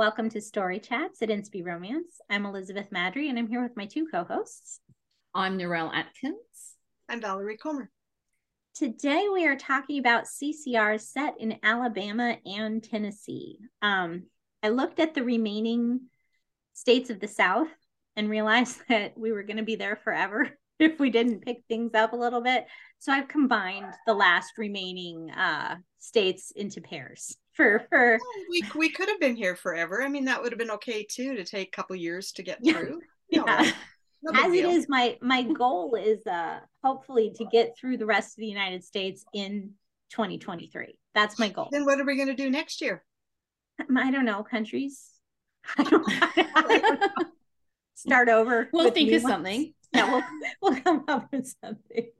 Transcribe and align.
Welcome 0.00 0.30
to 0.30 0.40
Story 0.40 0.80
Chats 0.80 1.20
at 1.20 1.28
Inspy 1.28 1.62
Romance. 1.62 2.22
I'm 2.30 2.46
Elizabeth 2.46 2.88
Maddrey, 2.88 3.28
and 3.28 3.38
I'm 3.38 3.48
here 3.48 3.62
with 3.62 3.76
my 3.76 3.84
two 3.84 4.06
co-hosts. 4.10 4.80
I'm 5.34 5.58
Narelle 5.58 5.94
Atkins. 5.94 6.38
I'm 7.06 7.20
Valerie 7.20 7.58
Comer. 7.58 7.90
Today 8.74 9.26
we 9.30 9.46
are 9.46 9.56
talking 9.56 9.98
about 9.98 10.24
CCRs 10.24 11.02
set 11.02 11.34
in 11.38 11.58
Alabama 11.62 12.38
and 12.46 12.82
Tennessee. 12.82 13.58
Um, 13.82 14.22
I 14.62 14.70
looked 14.70 15.00
at 15.00 15.12
the 15.12 15.22
remaining 15.22 16.00
states 16.72 17.10
of 17.10 17.20
the 17.20 17.28
South 17.28 17.68
and 18.16 18.30
realized 18.30 18.80
that 18.88 19.18
we 19.18 19.32
were 19.32 19.42
going 19.42 19.58
to 19.58 19.64
be 19.64 19.76
there 19.76 19.96
forever 19.96 20.48
if 20.78 20.98
we 20.98 21.10
didn't 21.10 21.44
pick 21.44 21.64
things 21.68 21.92
up 21.92 22.14
a 22.14 22.16
little 22.16 22.40
bit. 22.40 22.64
So 23.00 23.12
I've 23.12 23.28
combined 23.28 23.92
the 24.06 24.14
last 24.14 24.54
remaining 24.56 25.30
uh, 25.30 25.76
states 25.98 26.52
into 26.56 26.80
pairs 26.80 27.36
for 27.52 27.84
for 27.88 28.18
we 28.50 28.62
we 28.74 28.90
could 28.90 29.08
have 29.08 29.20
been 29.20 29.36
here 29.36 29.56
forever. 29.56 30.02
I 30.02 30.08
mean, 30.08 30.24
that 30.26 30.42
would 30.42 30.52
have 30.52 30.58
been 30.58 30.70
okay 30.72 31.04
too 31.08 31.36
to 31.36 31.44
take 31.44 31.68
a 31.68 31.76
couple 31.76 31.96
years 31.96 32.32
to 32.32 32.42
get 32.42 32.64
through. 32.64 33.00
yeah. 33.30 33.70
No 34.22 34.32
As 34.34 34.52
deal. 34.52 34.70
it 34.70 34.74
is, 34.74 34.88
my 34.88 35.16
my 35.22 35.42
goal 35.42 35.94
is 35.94 36.26
uh 36.26 36.60
hopefully 36.84 37.32
to 37.36 37.44
get 37.46 37.76
through 37.78 37.96
the 37.96 38.06
rest 38.06 38.36
of 38.36 38.42
the 38.42 38.46
United 38.46 38.84
States 38.84 39.24
in 39.32 39.72
2023. 40.10 40.98
That's 41.14 41.38
my 41.38 41.48
goal. 41.48 41.68
Then 41.72 41.84
what 41.84 42.00
are 42.00 42.04
we 42.04 42.16
going 42.16 42.28
to 42.28 42.34
do 42.34 42.50
next 42.50 42.80
year? 42.80 43.02
I 43.96 44.10
don't 44.10 44.24
know. 44.24 44.42
Countries. 44.42 45.08
I 45.78 45.82
don't, 45.90 46.04
I 46.08 46.78
don't 46.78 47.00
know. 47.00 47.08
Start 47.94 48.28
over. 48.28 48.68
We'll 48.72 48.90
think 48.90 49.12
of 49.12 49.22
ones. 49.22 49.32
something. 49.32 49.74
Yeah, 49.94 50.10
we'll 50.10 50.22
we'll 50.72 50.80
come 50.80 51.04
up 51.08 51.28
with 51.32 51.54
something. 51.62 52.10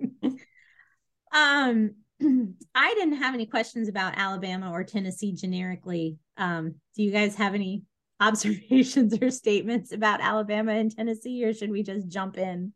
Um, 1.33 1.94
I 2.75 2.95
didn't 2.95 3.17
have 3.17 3.35
any 3.35 3.47
questions 3.47 3.89
about 3.89 4.15
Alabama 4.17 4.71
or 4.71 4.85
Tennessee 4.85 5.33
generically. 5.33 6.19
Um, 6.37 6.75
do 6.97 7.03
you 7.03 7.11
guys 7.11 7.35
have 7.37 7.55
any 7.55 7.85
observations 8.21 9.17
or 9.21 9.31
statements 9.31 9.93
about 9.93 10.21
Alabama 10.21 10.73
and 10.73 10.95
Tennessee, 10.95 11.45
or 11.45 11.55
should 11.55 11.71
we 11.71 11.83
just 11.83 12.09
jump 12.09 12.37
in? 12.37 12.73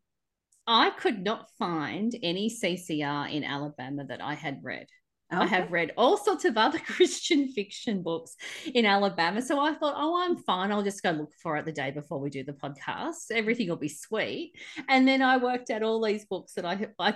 I 0.67 0.89
could 0.89 1.23
not 1.23 1.47
find 1.59 2.15
any 2.23 2.49
CCR 2.49 3.31
in 3.31 3.43
Alabama 3.43 4.05
that 4.05 4.21
I 4.21 4.33
had 4.33 4.61
read. 4.63 4.87
Okay. 5.33 5.41
I 5.41 5.47
have 5.47 5.71
read 5.71 5.91
all 5.97 6.17
sorts 6.17 6.45
of 6.45 6.57
other 6.57 6.79
Christian 6.85 7.49
fiction 7.49 8.03
books 8.03 8.35
in 8.73 8.85
Alabama. 8.85 9.41
So 9.41 9.59
I 9.59 9.73
thought, 9.73 9.95
oh, 9.97 10.23
I'm 10.23 10.37
fine. 10.37 10.71
I'll 10.71 10.83
just 10.83 11.03
go 11.03 11.11
look 11.11 11.31
for 11.41 11.57
it 11.57 11.65
the 11.65 11.71
day 11.71 11.91
before 11.91 12.19
we 12.19 12.29
do 12.29 12.43
the 12.43 12.53
podcast. 12.53 13.31
Everything 13.31 13.69
will 13.69 13.75
be 13.75 13.89
sweet. 13.89 14.53
And 14.87 15.07
then 15.07 15.21
I 15.21 15.37
worked 15.37 15.69
out 15.71 15.83
all 15.83 16.03
these 16.03 16.25
books 16.25 16.53
that 16.53 16.65
I, 16.65 16.87
I 16.99 17.15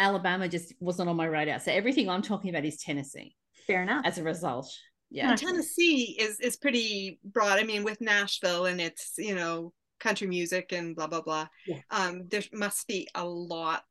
Alabama 0.00 0.48
just 0.48 0.74
wasn't 0.80 1.08
on 1.08 1.16
my 1.16 1.26
radar. 1.26 1.60
So 1.60 1.70
everything 1.70 2.08
I'm 2.08 2.22
talking 2.22 2.50
about 2.50 2.64
is 2.64 2.78
Tennessee. 2.78 3.36
Fair 3.66 3.82
enough. 3.82 4.02
As 4.04 4.18
a 4.18 4.22
result. 4.22 4.72
Yeah. 5.10 5.30
And 5.30 5.38
Tennessee 5.38 6.16
is 6.18 6.40
is 6.40 6.56
pretty 6.56 7.20
broad. 7.24 7.58
I 7.58 7.64
mean, 7.64 7.84
with 7.84 8.00
Nashville 8.00 8.66
and 8.66 8.80
it's, 8.80 9.14
you 9.18 9.34
know, 9.34 9.72
country 9.98 10.26
music 10.26 10.72
and 10.72 10.96
blah 10.96 11.06
blah 11.06 11.20
blah. 11.20 11.46
Yeah. 11.66 11.80
Um, 11.90 12.22
there 12.28 12.42
must 12.52 12.88
be 12.88 13.08
a 13.14 13.24
lot, 13.24 13.84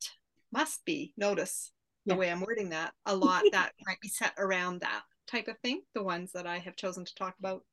must 0.52 0.84
be, 0.86 1.14
notice 1.16 1.72
the 2.06 2.14
yeah. 2.14 2.20
way 2.20 2.32
I'm 2.32 2.42
wording 2.42 2.70
that, 2.70 2.94
a 3.06 3.16
lot 3.16 3.44
that 3.52 3.74
might 3.86 4.00
be 4.02 4.10
set 4.10 4.34
around 4.38 4.82
that 4.82 5.04
type 5.28 5.48
of 5.48 5.58
thing. 5.60 5.82
The 5.94 6.04
ones 6.04 6.32
that 6.34 6.48
I 6.48 6.58
have 6.58 6.76
chosen 6.76 7.06
to 7.06 7.16
talk 7.16 7.36
about 7.40 7.64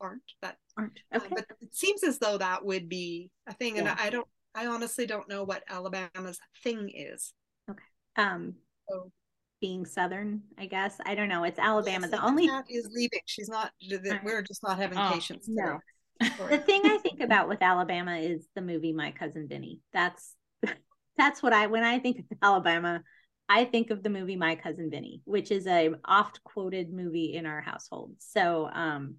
aren't 0.00 0.22
that 0.42 0.56
aren't 0.76 0.98
okay. 1.14 1.26
Uh, 1.26 1.28
but 1.30 1.46
it 1.60 1.74
seems 1.74 2.02
as 2.02 2.18
though 2.18 2.36
that 2.38 2.64
would 2.64 2.88
be 2.88 3.30
a 3.46 3.54
thing. 3.54 3.78
And 3.78 3.88
I 3.88 4.10
don't 4.10 4.28
I 4.54 4.66
honestly 4.66 5.06
don't 5.06 5.28
know 5.28 5.44
what 5.44 5.64
Alabama's 5.68 6.38
thing 6.62 6.90
is. 6.94 7.32
Okay. 7.70 7.82
Um 8.16 8.54
so, 8.88 9.10
being 9.60 9.86
southern, 9.86 10.42
I 10.58 10.66
guess. 10.66 10.98
I 11.06 11.14
don't 11.14 11.28
know. 11.28 11.44
It's 11.44 11.58
Alabama. 11.58 12.06
Yes, 12.06 12.10
the 12.10 12.24
only 12.24 12.48
cat 12.48 12.66
is 12.68 12.88
leaving. 12.94 13.20
She's 13.26 13.48
not 13.48 13.72
we're 14.22 14.42
just 14.42 14.62
not 14.62 14.78
having 14.78 14.98
oh, 14.98 15.10
patience. 15.12 15.46
No. 15.48 15.78
the 16.20 16.58
thing 16.58 16.82
I 16.84 16.98
think 16.98 17.20
about 17.20 17.48
with 17.48 17.62
Alabama 17.62 18.16
is 18.16 18.46
the 18.54 18.62
movie 18.62 18.92
My 18.92 19.10
Cousin 19.12 19.48
Vinny. 19.48 19.80
That's 19.92 20.34
that's 21.16 21.42
what 21.42 21.52
I 21.52 21.66
when 21.66 21.82
I 21.82 21.98
think 21.98 22.18
of 22.18 22.24
Alabama, 22.42 23.02
I 23.48 23.64
think 23.64 23.90
of 23.90 24.02
the 24.02 24.10
movie 24.10 24.36
My 24.36 24.54
Cousin 24.54 24.90
Vinny, 24.90 25.22
which 25.24 25.50
is 25.50 25.66
a 25.66 25.94
oft 26.04 26.42
quoted 26.44 26.92
movie 26.92 27.34
in 27.34 27.46
our 27.46 27.60
household. 27.60 28.12
So 28.18 28.68
um 28.72 29.16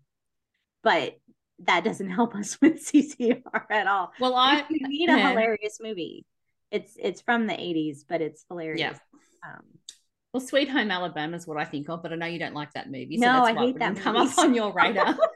but 0.83 1.17
that 1.59 1.83
doesn't 1.83 2.09
help 2.09 2.35
us 2.35 2.57
with 2.61 2.85
CCR 2.85 3.41
at 3.69 3.87
all. 3.87 4.11
Well, 4.19 4.35
I 4.35 4.63
we 4.69 4.79
need 4.79 5.09
a 5.09 5.17
hilarious 5.29 5.79
movie. 5.81 6.25
It's 6.71 6.97
it's 6.99 7.21
from 7.21 7.47
the 7.47 7.53
80s, 7.53 7.99
but 8.07 8.21
it's 8.21 8.45
hilarious. 8.49 8.79
Yeah. 8.79 8.97
Um, 9.47 9.63
well, 10.33 10.41
Sweet 10.41 10.69
Home 10.69 10.91
Alabama 10.91 11.37
is 11.37 11.47
what 11.47 11.57
I 11.57 11.63
think 11.63 11.87
of, 11.89 12.03
but 12.03 12.11
I 12.11 12.15
know 12.15 12.25
you 12.25 12.39
don't 12.39 12.53
like 12.55 12.73
that 12.73 12.87
movie. 12.87 13.17
So 13.17 13.25
no, 13.25 13.43
I 13.43 13.53
hate 13.53 13.79
that. 13.79 13.95
Come 13.97 14.17
up 14.17 14.37
on 14.37 14.53
your 14.53 14.73
radar. 14.73 15.17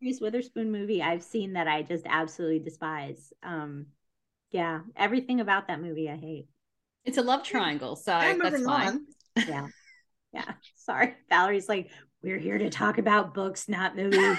Reese 0.00 0.20
Witherspoon 0.20 0.72
movie 0.72 1.00
I've 1.00 1.22
seen 1.22 1.52
that 1.52 1.68
I 1.68 1.82
just 1.82 2.04
absolutely 2.08 2.58
despise. 2.58 3.32
Um, 3.42 3.86
yeah, 4.50 4.80
everything 4.96 5.40
about 5.40 5.68
that 5.68 5.80
movie 5.80 6.10
I 6.10 6.16
hate. 6.16 6.46
It's 7.04 7.18
a 7.18 7.22
love 7.22 7.42
triangle, 7.42 7.96
so 7.96 8.12
that's 8.12 8.64
fine. 8.64 9.06
Yeah, 9.36 9.66
yeah. 10.32 10.52
Sorry, 10.76 11.14
Valerie's 11.28 11.68
like, 11.68 11.90
we're 12.22 12.38
here 12.38 12.58
to 12.58 12.70
talk 12.70 12.98
about 12.98 13.34
books, 13.34 13.68
not 13.68 13.96
movies. 13.96 14.38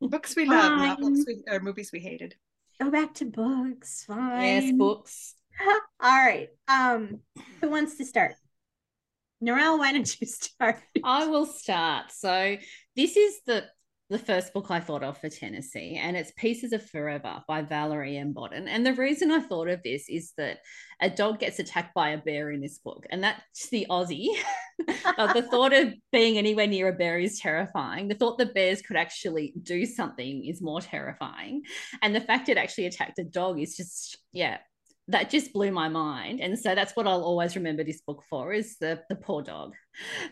books 0.00 0.34
we 0.34 0.46
love, 0.46 0.78
not 0.78 1.00
books 1.00 1.24
we, 1.26 1.42
or 1.48 1.60
movies 1.60 1.90
we 1.92 2.00
hated. 2.00 2.34
Go 2.80 2.90
back 2.90 3.14
to 3.14 3.26
books. 3.26 4.04
Fine. 4.06 4.42
Yes, 4.42 4.72
books. 4.72 5.34
All 6.00 6.24
right. 6.24 6.48
Um, 6.66 7.20
who 7.60 7.68
wants 7.68 7.96
to 7.98 8.06
start? 8.06 8.34
Narelle, 9.44 9.78
why 9.78 9.92
don't 9.92 10.20
you 10.20 10.26
start? 10.28 10.80
I 11.04 11.26
will 11.26 11.46
start. 11.46 12.10
So 12.10 12.56
this 12.96 13.16
is 13.16 13.40
the 13.46 13.64
the 14.10 14.18
first 14.18 14.52
book 14.52 14.66
I 14.70 14.80
thought 14.80 15.04
of 15.04 15.18
for 15.18 15.28
Tennessee, 15.28 15.96
and 15.96 16.16
it's 16.16 16.32
Pieces 16.36 16.72
of 16.72 16.84
Forever 16.84 17.44
by 17.46 17.62
Valerie 17.62 18.16
M. 18.16 18.32
Bodden. 18.32 18.66
And 18.66 18.84
the 18.84 18.92
reason 18.92 19.30
I 19.30 19.38
thought 19.38 19.68
of 19.68 19.84
this 19.84 20.08
is 20.08 20.32
that 20.36 20.58
a 21.00 21.08
dog 21.08 21.38
gets 21.38 21.60
attacked 21.60 21.94
by 21.94 22.10
a 22.10 22.18
bear 22.18 22.50
in 22.50 22.60
this 22.60 22.78
book, 22.78 23.06
and 23.10 23.22
that's 23.22 23.68
the 23.70 23.86
Aussie. 23.88 24.30
uh, 25.16 25.32
the 25.32 25.42
thought 25.42 25.72
of 25.72 25.94
being 26.10 26.38
anywhere 26.38 26.66
near 26.66 26.88
a 26.88 26.92
bear 26.92 27.20
is 27.20 27.38
terrifying. 27.38 28.08
The 28.08 28.16
thought 28.16 28.38
that 28.38 28.52
bears 28.52 28.82
could 28.82 28.96
actually 28.96 29.54
do 29.62 29.86
something 29.86 30.44
is 30.44 30.60
more 30.60 30.80
terrifying. 30.80 31.62
And 32.02 32.12
the 32.12 32.20
fact 32.20 32.48
it 32.48 32.56
actually 32.56 32.86
attacked 32.86 33.20
a 33.20 33.24
dog 33.24 33.60
is 33.60 33.76
just, 33.76 34.18
yeah, 34.32 34.58
that 35.10 35.30
just 35.30 35.52
blew 35.52 35.70
my 35.70 35.88
mind. 35.88 36.40
And 36.40 36.58
so 36.58 36.74
that's 36.74 36.94
what 36.94 37.06
i'll 37.06 37.22
always 37.22 37.56
remember 37.56 37.84
this 37.84 38.00
book 38.00 38.22
for 38.28 38.52
is 38.52 38.76
the 38.78 39.02
the 39.08 39.16
poor 39.16 39.42
dog. 39.42 39.74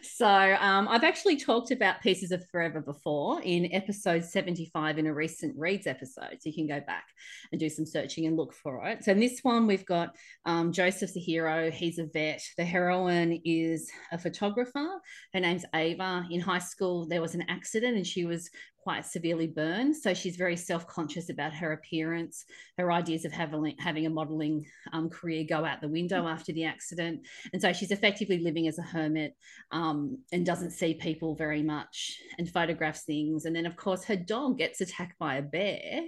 So 0.02 0.26
um, 0.26 0.88
i've 0.88 1.04
actually 1.04 1.36
talked 1.36 1.70
about 1.70 2.00
pieces 2.00 2.30
of 2.30 2.46
forever 2.48 2.80
before 2.80 3.40
in 3.42 3.72
episode 3.72 4.24
75 4.24 4.98
in 4.98 5.06
a 5.06 5.14
recent 5.14 5.54
reads 5.58 5.86
episode. 5.86 6.38
So 6.40 6.48
you 6.48 6.54
can 6.54 6.66
go 6.66 6.84
back 6.86 7.04
and 7.52 7.60
do 7.60 7.68
some 7.68 7.86
searching 7.86 8.26
and 8.26 8.36
look 8.36 8.54
for 8.54 8.86
it. 8.86 9.04
So 9.04 9.12
in 9.12 9.20
this 9.20 9.40
one 9.42 9.66
we've 9.66 9.86
got 9.86 10.16
um, 10.44 10.72
joseph's 10.72 11.14
the 11.14 11.20
hero 11.20 11.70
he's 11.70 11.98
a 11.98 12.06
vet. 12.06 12.42
The 12.56 12.64
heroine 12.64 13.40
is 13.44 13.90
a 14.12 14.18
photographer. 14.18 15.00
Her 15.34 15.40
name's 15.40 15.64
ava. 15.74 16.26
In 16.30 16.40
high 16.40 16.58
school 16.58 17.06
there 17.06 17.22
was 17.22 17.34
an 17.34 17.44
accident 17.48 17.96
and 17.96 18.06
she 18.06 18.24
was 18.24 18.50
quite 18.88 19.04
severely 19.04 19.46
burned. 19.46 19.94
So 19.94 20.14
she's 20.14 20.36
very 20.36 20.56
self 20.56 20.86
conscious 20.86 21.28
about 21.28 21.52
her 21.52 21.72
appearance. 21.72 22.46
Her 22.78 22.90
ideas 22.90 23.26
of 23.26 23.32
having, 23.32 23.74
having 23.78 24.06
a 24.06 24.10
modeling 24.10 24.64
um, 24.94 25.10
career 25.10 25.44
go 25.46 25.62
out 25.62 25.82
the 25.82 25.88
window 25.88 26.26
after 26.26 26.54
the 26.54 26.64
accident. 26.64 27.20
And 27.52 27.60
so 27.60 27.74
she's 27.74 27.90
effectively 27.90 28.38
living 28.38 28.66
as 28.66 28.78
a 28.78 28.82
hermit 28.82 29.36
um, 29.72 30.16
and 30.32 30.46
doesn't 30.46 30.70
see 30.70 30.94
people 30.94 31.34
very 31.34 31.62
much 31.62 32.18
and 32.38 32.48
photographs 32.48 33.02
things. 33.02 33.44
And 33.44 33.54
then, 33.54 33.66
of 33.66 33.76
course, 33.76 34.04
her 34.04 34.16
dog 34.16 34.56
gets 34.56 34.80
attacked 34.80 35.18
by 35.18 35.34
a 35.34 35.42
bear 35.42 36.04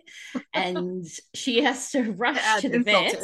and 0.54 1.04
she 1.34 1.62
has 1.62 1.90
to 1.90 2.12
rush 2.12 2.62
to 2.62 2.70
the 2.70 2.78
vet. 2.78 3.20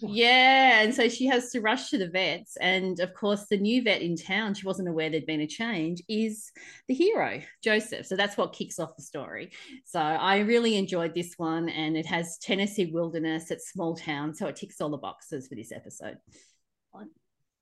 Yeah. 0.00 0.80
And 0.80 0.94
so 0.94 1.10
she 1.10 1.26
has 1.26 1.50
to 1.50 1.60
rush 1.60 1.90
to 1.90 1.98
the 1.98 2.08
vets. 2.08 2.56
And 2.56 2.98
of 3.00 3.12
course, 3.12 3.44
the 3.50 3.58
new 3.58 3.82
vet 3.82 4.00
in 4.00 4.16
town, 4.16 4.54
she 4.54 4.66
wasn't 4.66 4.88
aware 4.88 5.10
there'd 5.10 5.26
been 5.26 5.42
a 5.42 5.46
change, 5.46 6.02
is 6.08 6.50
the 6.88 6.94
hero, 6.94 7.42
Joseph. 7.62 8.06
So 8.06 8.16
that's 8.16 8.38
what 8.38 8.54
kicks 8.54 8.69
kicks 8.70 8.78
off 8.78 8.96
the 8.96 9.02
story. 9.02 9.50
So 9.84 10.00
I 10.00 10.38
really 10.38 10.76
enjoyed 10.76 11.14
this 11.14 11.34
one, 11.36 11.68
and 11.68 11.96
it 11.96 12.06
has 12.06 12.38
Tennessee 12.38 12.86
wilderness, 12.86 13.50
it's 13.50 13.70
small 13.70 13.96
town, 13.96 14.34
so 14.34 14.46
it 14.46 14.56
ticks 14.56 14.80
all 14.80 14.90
the 14.90 14.96
boxes 14.96 15.48
for 15.48 15.56
this 15.56 15.72
episode. 15.72 16.18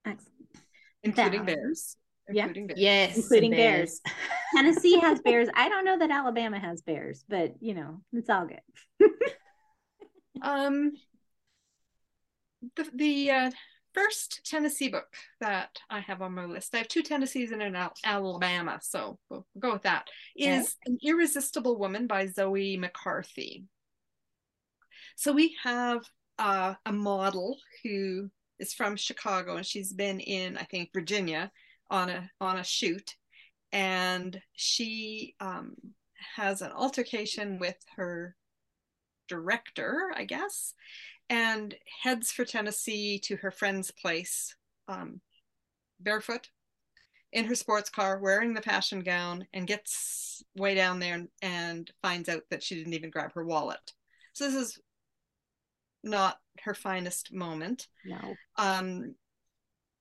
Excellent. 0.04 0.34
Including 1.02 1.44
bears. 1.44 1.96
Including 2.28 2.64
yeah. 2.64 2.66
bears. 2.66 2.80
Yes. 2.80 3.16
Including 3.16 3.50
bears. 3.52 4.00
bears. 4.00 4.16
Tennessee 4.54 4.98
has 4.98 5.20
bears. 5.20 5.48
I 5.54 5.68
don't 5.68 5.84
know 5.84 5.98
that 5.98 6.10
Alabama 6.10 6.58
has 6.58 6.82
bears, 6.82 7.24
but 7.28 7.54
you 7.60 7.74
know, 7.74 8.00
it's 8.12 8.28
all 8.28 8.46
good. 8.46 8.60
um 10.42 10.92
the 12.76 12.90
the 12.94 13.30
uh 13.30 13.50
first 13.98 14.40
Tennessee 14.44 14.88
book 14.88 15.16
that 15.40 15.70
I 15.90 16.00
have 16.00 16.22
on 16.22 16.34
my 16.34 16.44
list, 16.44 16.74
I 16.74 16.78
have 16.78 16.88
two 16.88 17.02
Tennessees 17.02 17.52
and 17.52 17.62
an 17.62 17.74
Al- 17.74 17.94
Alabama, 18.04 18.78
so 18.82 19.18
we'll 19.28 19.46
go 19.58 19.72
with 19.72 19.82
that. 19.82 20.08
Is 20.36 20.76
An 20.86 20.98
Irresistible 21.02 21.78
Woman 21.78 22.06
by 22.06 22.26
Zoe 22.26 22.76
McCarthy. 22.76 23.64
So 25.16 25.32
we 25.32 25.56
have 25.64 26.02
uh, 26.38 26.74
a 26.86 26.92
model 26.92 27.58
who 27.82 28.30
is 28.58 28.72
from 28.72 28.96
Chicago 28.96 29.56
and 29.56 29.66
she's 29.66 29.92
been 29.92 30.20
in, 30.20 30.56
I 30.56 30.64
think, 30.64 30.90
Virginia 30.92 31.50
on 31.90 32.08
a 32.08 32.30
on 32.40 32.58
a 32.58 32.64
shoot, 32.64 33.16
and 33.72 34.40
she 34.52 35.34
um, 35.40 35.74
has 36.36 36.62
an 36.62 36.70
altercation 36.70 37.58
with 37.58 37.76
her 37.96 38.36
director, 39.28 40.12
I 40.14 40.24
guess, 40.24 40.74
and 41.30 41.74
heads 42.02 42.32
for 42.32 42.44
Tennessee 42.44 43.18
to 43.24 43.36
her 43.36 43.50
friend's 43.50 43.90
place, 43.90 44.54
um, 44.88 45.20
barefoot 46.00 46.48
in 47.32 47.44
her 47.44 47.54
sports 47.54 47.90
car, 47.90 48.18
wearing 48.18 48.54
the 48.54 48.62
fashion 48.62 49.00
gown, 49.00 49.46
and 49.52 49.66
gets 49.66 50.42
way 50.56 50.74
down 50.74 50.98
there 50.98 51.14
and, 51.14 51.28
and 51.42 51.90
finds 52.02 52.28
out 52.28 52.42
that 52.50 52.62
she 52.62 52.74
didn't 52.74 52.94
even 52.94 53.10
grab 53.10 53.32
her 53.34 53.44
wallet. 53.44 53.92
So 54.32 54.44
this 54.44 54.54
is 54.54 54.80
not 56.02 56.38
her 56.62 56.74
finest 56.74 57.32
moment. 57.32 57.88
No. 58.04 58.34
Um, 58.56 59.14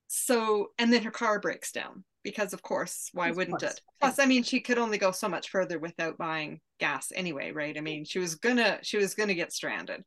so 0.08 0.70
and 0.78 0.92
then 0.92 1.02
her 1.02 1.10
car 1.10 1.38
breaks 1.38 1.70
down 1.70 2.02
because 2.24 2.52
of 2.52 2.62
course 2.62 3.10
why 3.12 3.28
of 3.28 3.36
wouldn't 3.36 3.60
course. 3.60 3.74
it 3.74 3.80
plus 4.00 4.18
i 4.18 4.24
mean 4.24 4.42
she 4.42 4.58
could 4.58 4.78
only 4.78 4.98
go 4.98 5.12
so 5.12 5.28
much 5.28 5.50
further 5.50 5.78
without 5.78 6.16
buying 6.16 6.60
gas 6.80 7.12
anyway 7.14 7.52
right 7.52 7.76
i 7.76 7.80
mean 7.80 8.04
she 8.04 8.18
was 8.18 8.34
gonna 8.34 8.78
she 8.82 8.96
was 8.96 9.14
gonna 9.14 9.34
get 9.34 9.52
stranded 9.52 10.02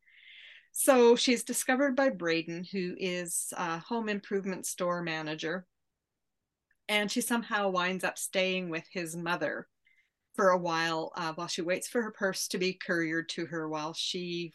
so 0.71 1.15
she's 1.15 1.43
discovered 1.43 1.95
by 1.95 2.09
braden 2.09 2.63
who 2.63 2.95
is 2.97 3.53
a 3.57 3.79
home 3.79 4.09
improvement 4.09 4.65
store 4.65 5.01
manager. 5.01 5.65
And 6.87 7.11
she 7.11 7.21
somehow 7.21 7.69
winds 7.69 8.03
up 8.03 8.17
staying 8.17 8.69
with 8.69 8.85
his 8.91 9.15
mother 9.15 9.67
for 10.35 10.49
a 10.49 10.57
while 10.57 11.11
uh, 11.15 11.33
while 11.33 11.47
she 11.47 11.61
waits 11.61 11.87
for 11.87 12.01
her 12.01 12.11
purse 12.11 12.47
to 12.49 12.57
be 12.57 12.73
couriered 12.73 13.29
to 13.29 13.45
her 13.45 13.67
while 13.67 13.93
she 13.93 14.53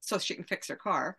so 0.00 0.18
she 0.18 0.34
can 0.34 0.44
fix 0.44 0.68
her 0.68 0.76
car 0.76 1.16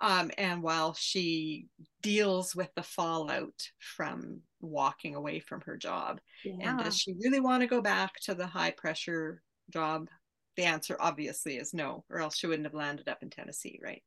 um, 0.00 0.30
and 0.38 0.62
while 0.62 0.92
she 0.92 1.68
deals 2.02 2.54
with 2.54 2.68
the 2.74 2.82
fallout 2.82 3.70
from 3.78 4.40
walking 4.60 5.14
away 5.14 5.38
from 5.38 5.60
her 5.62 5.76
job. 5.76 6.20
Yeah. 6.44 6.70
and 6.70 6.78
does 6.80 6.98
she 6.98 7.14
really 7.22 7.40
want 7.40 7.60
to 7.62 7.68
go 7.68 7.80
back 7.80 8.14
to 8.24 8.34
the 8.34 8.46
high 8.46 8.72
pressure 8.72 9.42
job 9.70 10.08
the 10.56 10.64
answer 10.64 10.96
obviously 11.00 11.56
is 11.56 11.74
no 11.74 12.04
or 12.10 12.20
else 12.20 12.36
she 12.36 12.46
wouldn't 12.46 12.66
have 12.66 12.74
landed 12.74 13.08
up 13.08 13.22
in 13.22 13.30
tennessee 13.30 13.78
right 13.82 14.02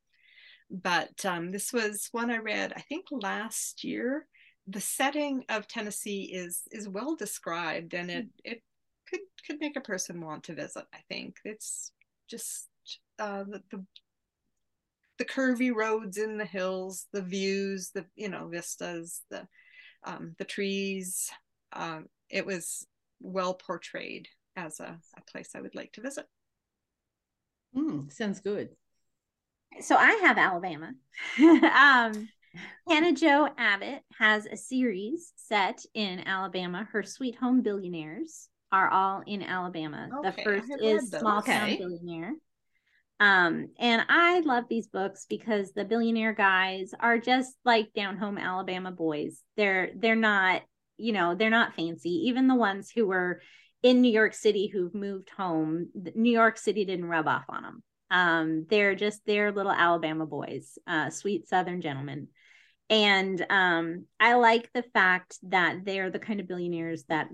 but 0.69 1.25
um, 1.25 1.51
this 1.51 1.71
was 1.71 2.09
one 2.11 2.29
i 2.29 2.37
read 2.37 2.73
i 2.75 2.81
think 2.81 3.05
last 3.11 3.83
year 3.83 4.25
the 4.67 4.81
setting 4.81 5.43
of 5.49 5.67
tennessee 5.67 6.23
is 6.33 6.61
is 6.71 6.89
well 6.89 7.15
described 7.15 7.93
and 7.93 8.09
it 8.11 8.27
it 8.43 8.61
could 9.09 9.21
could 9.45 9.59
make 9.59 9.77
a 9.77 9.81
person 9.81 10.19
want 10.21 10.43
to 10.43 10.53
visit 10.53 10.85
i 10.93 10.99
think 11.09 11.35
it's 11.45 11.91
just 12.29 12.67
uh, 13.19 13.43
the, 13.43 13.61
the 13.71 13.85
the 15.17 15.25
curvy 15.25 15.73
roads 15.73 16.17
in 16.17 16.37
the 16.37 16.45
hills, 16.45 17.07
the 17.11 17.21
views, 17.21 17.91
the 17.93 18.05
you 18.15 18.29
know 18.29 18.47
vistas, 18.47 19.21
the 19.29 19.47
um, 20.03 20.35
the 20.37 20.45
trees. 20.45 21.29
Um, 21.73 22.07
it 22.29 22.45
was 22.45 22.85
well 23.19 23.53
portrayed 23.53 24.27
as 24.55 24.79
a, 24.79 24.99
a 25.17 25.31
place 25.31 25.51
I 25.55 25.61
would 25.61 25.75
like 25.75 25.91
to 25.93 26.01
visit. 26.01 26.25
Mm, 27.77 28.11
sounds 28.11 28.39
good. 28.39 28.69
So 29.81 29.95
I 29.95 30.13
have 30.23 30.37
Alabama. 30.37 30.93
um, 31.39 32.29
Hannah 32.87 33.13
Jo 33.13 33.49
Abbott 33.57 34.01
has 34.17 34.45
a 34.45 34.57
series 34.57 35.33
set 35.35 35.85
in 35.93 36.27
Alabama. 36.27 36.87
Her 36.91 37.03
Sweet 37.03 37.35
Home 37.35 37.61
Billionaires 37.61 38.49
are 38.71 38.89
all 38.89 39.21
in 39.25 39.43
Alabama. 39.43 40.09
Okay, 40.19 40.29
the 40.29 40.41
first 40.41 40.71
is 40.81 41.09
Small 41.09 41.41
Town 41.41 41.63
okay. 41.63 41.77
Billionaire. 41.77 42.33
Um, 43.19 43.69
and 43.79 44.03
I 44.09 44.41
love 44.41 44.65
these 44.69 44.87
books 44.87 45.25
because 45.27 45.71
the 45.71 45.85
billionaire 45.85 46.33
guys 46.33 46.91
are 46.99 47.17
just 47.17 47.55
like 47.65 47.93
down 47.93 48.17
home 48.17 48.37
Alabama 48.37 48.91
boys. 48.91 49.41
They're 49.55 49.89
they're 49.95 50.15
not, 50.15 50.61
you 50.97 51.13
know, 51.13 51.33
they're 51.33 51.49
not 51.49 51.75
fancy. 51.75 52.27
Even 52.27 52.47
the 52.47 52.55
ones 52.55 52.91
who 52.91 53.07
were 53.07 53.41
in 53.83 54.01
New 54.01 54.11
York 54.11 54.33
City 54.33 54.67
who've 54.67 54.93
moved 54.93 55.29
home, 55.29 55.89
New 56.15 56.31
York 56.31 56.57
City 56.57 56.85
didn't 56.85 57.05
rub 57.05 57.27
off 57.27 57.45
on 57.49 57.63
them. 57.63 57.83
Um, 58.09 58.65
they're 58.69 58.95
just 58.95 59.21
they're 59.25 59.51
little 59.51 59.71
Alabama 59.71 60.25
boys, 60.25 60.77
uh, 60.87 61.09
sweet 61.09 61.47
Southern 61.47 61.81
gentlemen. 61.81 62.29
And 62.89 63.45
um, 63.49 64.05
I 64.19 64.35
like 64.35 64.71
the 64.73 64.83
fact 64.83 65.37
that 65.43 65.83
they're 65.83 66.09
the 66.09 66.19
kind 66.19 66.39
of 66.39 66.47
billionaires 66.47 67.03
that 67.09 67.27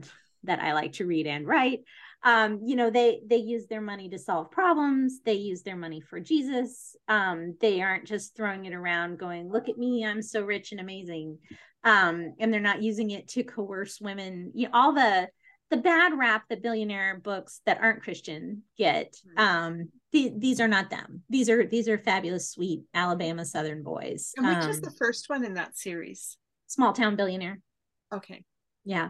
that 0.45 0.59
I 0.59 0.73
like 0.73 0.93
to 0.93 1.05
read 1.05 1.27
and 1.27 1.47
write. 1.47 1.81
Um, 2.23 2.61
you 2.65 2.75
know 2.75 2.89
they 2.89 3.21
they 3.27 3.37
use 3.37 3.67
their 3.67 3.81
money 3.81 4.09
to 4.09 4.17
solve 4.17 4.51
problems. 4.51 5.19
They 5.23 5.33
use 5.33 5.61
their 5.61 5.75
money 5.75 6.01
for 6.01 6.19
jesus. 6.19 6.95
Um, 7.07 7.55
they 7.61 7.81
aren't 7.81 8.07
just 8.07 8.35
throwing 8.35 8.65
it 8.65 8.73
around 8.73 9.19
going 9.19 9.49
look 9.49 9.69
at 9.69 9.77
me 9.77 10.05
i'm 10.05 10.21
so 10.21 10.43
rich 10.43 10.71
and 10.71 10.81
amazing. 10.81 11.37
Um, 11.83 12.33
and 12.39 12.51
they're 12.51 12.61
not 12.61 12.81
using 12.81 13.11
it 13.11 13.27
to 13.29 13.43
coerce 13.43 13.99
women. 14.01 14.51
You 14.55 14.67
know 14.67 14.71
all 14.73 14.93
the 14.93 15.27
the 15.73 15.81
bad 15.81 16.15
rap 16.15 16.43
that 16.49 16.61
billionaire 16.61 17.19
books 17.23 17.61
that 17.65 17.79
aren't 17.81 18.03
christian 18.03 18.61
get 18.77 19.15
um, 19.37 19.89
the, 20.11 20.31
these 20.37 20.61
are 20.61 20.67
not 20.67 20.91
them 20.91 21.23
these 21.31 21.49
are 21.49 21.65
these 21.65 21.89
are 21.89 21.97
fabulous 21.97 22.51
sweet 22.51 22.83
alabama 22.93 23.43
southern 23.43 23.81
boys 23.81 24.33
and 24.37 24.47
which 24.47 24.67
is 24.67 24.77
um, 24.77 24.83
the 24.83 24.91
first 24.91 25.29
one 25.29 25.43
in 25.43 25.55
that 25.55 25.75
series 25.75 26.37
small 26.67 26.93
town 26.93 27.15
billionaire 27.15 27.59
okay 28.13 28.43
yeah 28.85 29.09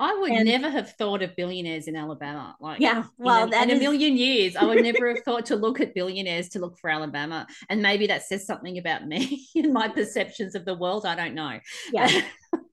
I 0.00 0.14
would 0.18 0.32
and, 0.32 0.46
never 0.46 0.68
have 0.68 0.90
thought 0.96 1.22
of 1.22 1.36
billionaires 1.36 1.86
in 1.86 1.94
Alabama. 1.94 2.56
Like, 2.58 2.80
yeah, 2.80 3.04
well, 3.18 3.46
in, 3.46 3.54
a, 3.54 3.62
in 3.62 3.70
is... 3.70 3.76
a 3.76 3.80
million 3.80 4.16
years, 4.16 4.56
I 4.56 4.64
would 4.64 4.82
never 4.82 5.14
have 5.14 5.22
thought 5.24 5.46
to 5.46 5.54
look 5.54 5.80
at 5.80 5.94
billionaires 5.94 6.48
to 6.50 6.58
look 6.58 6.76
for 6.78 6.90
Alabama. 6.90 7.46
And 7.68 7.82
maybe 7.82 8.08
that 8.08 8.22
says 8.22 8.44
something 8.44 8.78
about 8.78 9.06
me 9.06 9.46
and 9.54 9.72
my 9.72 9.86
perceptions 9.86 10.56
of 10.56 10.64
the 10.64 10.74
world. 10.74 11.06
I 11.06 11.14
don't 11.14 11.34
know. 11.34 11.60
Yeah. 11.92 12.08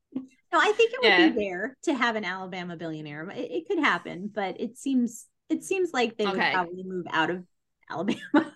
no, 0.51 0.59
I 0.59 0.71
think 0.71 0.93
it 0.93 0.99
would 1.01 1.07
yeah. 1.07 1.29
be 1.29 1.45
there 1.45 1.77
to 1.83 1.93
have 1.93 2.15
an 2.15 2.25
Alabama 2.25 2.75
billionaire. 2.75 3.29
It, 3.29 3.51
it, 3.51 3.67
could 3.67 3.79
happen, 3.79 4.31
but 4.33 4.59
it 4.59 4.77
seems 4.77 5.27
it 5.49 5.63
seems 5.63 5.91
like 5.93 6.17
they 6.17 6.25
okay. 6.25 6.37
would 6.37 6.53
probably 6.53 6.83
move 6.83 7.05
out 7.11 7.29
of 7.29 7.45
Alabama. 7.89 8.53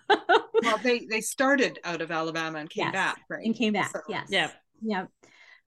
well, 0.62 0.78
they 0.82 1.06
they 1.10 1.20
started 1.20 1.78
out 1.84 2.00
of 2.00 2.10
Alabama 2.10 2.58
and 2.58 2.70
came 2.70 2.86
yes. 2.86 2.92
back, 2.92 3.20
right? 3.28 3.44
And 3.44 3.54
came 3.54 3.72
back. 3.72 3.90
So, 3.92 4.00
yes. 4.08 4.26
Yeah. 4.30 4.50
Yep 4.82 5.08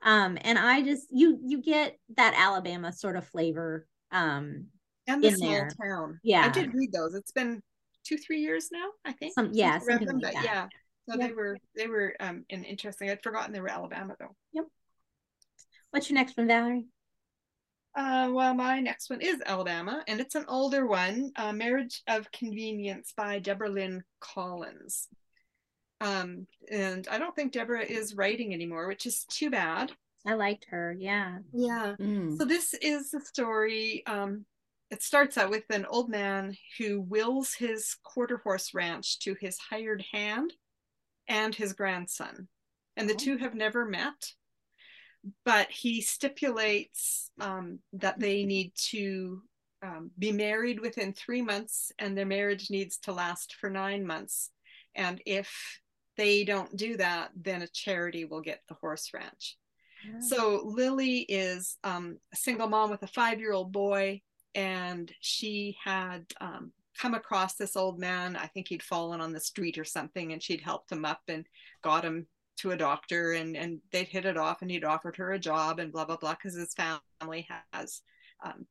um 0.04 0.38
and 0.42 0.60
i 0.60 0.82
just 0.82 1.08
you 1.10 1.40
you 1.44 1.62
get 1.62 1.98
that 2.16 2.34
alabama 2.38 2.92
sort 2.92 3.16
of 3.16 3.28
flavor 3.28 3.88
um 4.12 4.66
and 5.08 5.24
the 5.24 5.32
small 5.32 5.50
there. 5.50 5.70
town 5.82 6.20
yeah 6.24 6.46
i 6.46 6.50
did 6.50 6.74
read 6.74 6.92
those 6.92 7.14
it's 7.16 7.32
been 7.32 7.62
two 8.04 8.18
three 8.18 8.40
years 8.40 8.70
now 8.72 8.88
i 9.06 9.12
think 9.12 9.34
Some, 9.34 9.52
yeah 9.54 9.80
them, 9.80 10.20
like 10.20 10.22
but 10.22 10.44
yeah 10.44 10.68
so 11.10 11.18
yep. 11.18 11.30
they 11.30 11.34
were 11.34 11.58
they 11.76 11.88
were 11.88 12.16
um 12.20 12.46
and 12.50 12.66
interesting 12.66 13.10
i'd 13.10 13.24
forgotten 13.24 13.54
they 13.54 13.62
were 13.62 13.70
alabama 13.70 14.16
though 14.20 14.36
yep 14.54 14.66
what's 15.92 16.10
your 16.10 16.16
next 16.16 16.38
one 16.38 16.48
valerie 16.48 16.86
uh, 17.96 18.30
well, 18.32 18.54
my 18.54 18.80
next 18.80 19.10
one 19.10 19.22
is 19.22 19.42
Alabama, 19.48 20.04
and 20.08 20.20
it's 20.20 20.36
an 20.36 20.46
older 20.48 20.86
one, 20.86 21.32
uh, 21.36 21.52
Marriage 21.52 22.04
of 22.08 22.32
Convenience 22.32 23.12
by 23.18 23.40
Deborah 23.40 23.72
Lynn 23.72 24.04
Collins. 24.20 25.08
Um, 26.00 26.46
and 26.72 27.08
I 27.10 27.18
don't 27.18 27.36
think 27.36 27.54
Deborah 27.54 27.84
is 27.84 28.16
writing 28.16 28.54
anymore, 28.54 28.88
which 28.88 29.08
is 29.08 29.26
too 29.26 29.50
bad. 29.50 29.92
I 30.28 30.34
liked 30.34 30.68
her. 30.70 30.96
Yeah. 31.00 31.40
Yeah. 31.52 31.96
Mm. 32.00 32.38
So 32.38 32.46
this 32.46 32.76
is 32.76 33.10
the 33.10 33.22
story. 33.22 34.04
Um, 34.06 34.46
it 34.92 35.02
starts 35.02 35.38
out 35.38 35.50
with 35.50 35.64
an 35.72 35.86
old 35.86 36.10
man 36.10 36.56
who 36.78 37.02
wills 37.02 37.54
his 37.54 37.96
quarter 38.04 38.38
horse 38.38 38.74
ranch 38.74 39.20
to 39.20 39.36
his 39.40 39.58
hired 39.58 40.06
hand 40.14 40.54
and 41.28 41.56
his 41.56 41.74
grandson. 41.74 42.48
And 42.96 43.10
the 43.10 43.16
oh. 43.16 43.18
two 43.18 43.38
have 43.38 43.56
never 43.56 43.86
met, 43.86 44.34
but 45.46 45.70
he 45.70 46.02
stipulates 46.02 47.32
um, 47.40 47.80
that 47.94 48.20
they 48.20 48.46
need 48.46 48.74
to 48.90 49.42
um, 49.84 50.12
be 50.18 50.32
married 50.32 50.80
within 50.80 51.14
three 51.14 51.42
months 51.42 51.92
and 52.00 52.18
their 52.18 52.26
marriage 52.26 52.70
needs 52.70 52.98
to 53.00 53.12
last 53.12 53.56
for 53.56 53.70
nine 53.70 54.06
months. 54.06 54.50
And 54.96 55.22
if 55.26 55.80
they 56.18 56.44
don't 56.44 56.76
do 56.76 56.98
that, 56.98 57.30
then 57.36 57.62
a 57.62 57.68
charity 57.68 58.26
will 58.26 58.42
get 58.42 58.62
the 58.68 58.76
horse 58.76 59.12
ranch. 59.14 59.58
Yeah. 60.06 60.20
So 60.20 60.62
Lily 60.66 61.20
is 61.20 61.78
um, 61.84 62.18
a 62.34 62.36
single 62.36 62.68
mom 62.68 62.90
with 62.90 63.04
a 63.04 63.08
five 63.08 63.40
year 63.40 63.54
old 63.54 63.72
boy, 63.72 64.22
and 64.56 65.12
she 65.22 65.78
had 65.84 66.26
um, 66.42 66.72
come 67.00 67.14
across 67.14 67.56
this 67.56 67.76
old 67.76 68.00
man. 68.00 68.36
I 68.36 68.48
think 68.48 68.68
he'd 68.68 68.84
fallen 68.84 69.22
on 69.22 69.34
the 69.34 69.40
street 69.40 69.78
or 69.78 69.84
something, 69.84 70.34
and 70.34 70.42
she'd 70.42 70.62
helped 70.62 70.92
him 70.92 71.06
up 71.06 71.22
and 71.28 71.46
got 71.84 72.04
him 72.04 72.28
to 72.58 72.72
a 72.72 72.78
doctor, 72.78 73.34
and 73.34 73.56
and 73.56 73.80
they'd 73.92 74.08
hit 74.08 74.26
it 74.26 74.38
off, 74.38 74.62
and 74.62 74.72
he'd 74.72 74.84
offered 74.84 75.16
her 75.18 75.32
a 75.32 75.40
job, 75.40 75.80
and 75.80 75.92
blah 75.92 76.06
blah 76.06 76.18
blah, 76.18 76.34
because 76.34 76.56
his 76.56 76.74
family 76.74 77.48
has 77.72 78.02
um, 78.44 78.66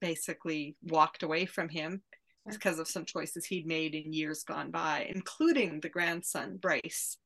basically 0.00 0.76
walked 0.82 1.22
away 1.22 1.46
from 1.46 1.68
him 1.68 2.02
because 2.48 2.78
of 2.78 2.88
some 2.88 3.04
choices 3.04 3.44
he'd 3.44 3.66
made 3.66 3.94
in 3.94 4.12
years 4.12 4.42
gone 4.42 4.70
by, 4.70 5.06
including 5.14 5.80
the 5.80 5.88
grandson, 5.88 6.56
Bryce, 6.56 7.16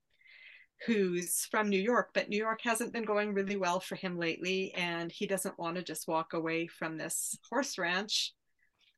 who's 0.86 1.46
from 1.50 1.70
New 1.70 1.80
York, 1.80 2.10
but 2.12 2.28
New 2.28 2.36
York 2.36 2.60
hasn't 2.62 2.92
been 2.92 3.04
going 3.04 3.32
really 3.32 3.56
well 3.56 3.80
for 3.80 3.96
him 3.96 4.18
lately, 4.18 4.74
and 4.74 5.10
he 5.10 5.26
doesn't 5.26 5.58
want 5.58 5.76
to 5.76 5.82
just 5.82 6.06
walk 6.06 6.34
away 6.34 6.66
from 6.66 6.98
this 6.98 7.38
horse 7.48 7.78
ranch 7.78 8.34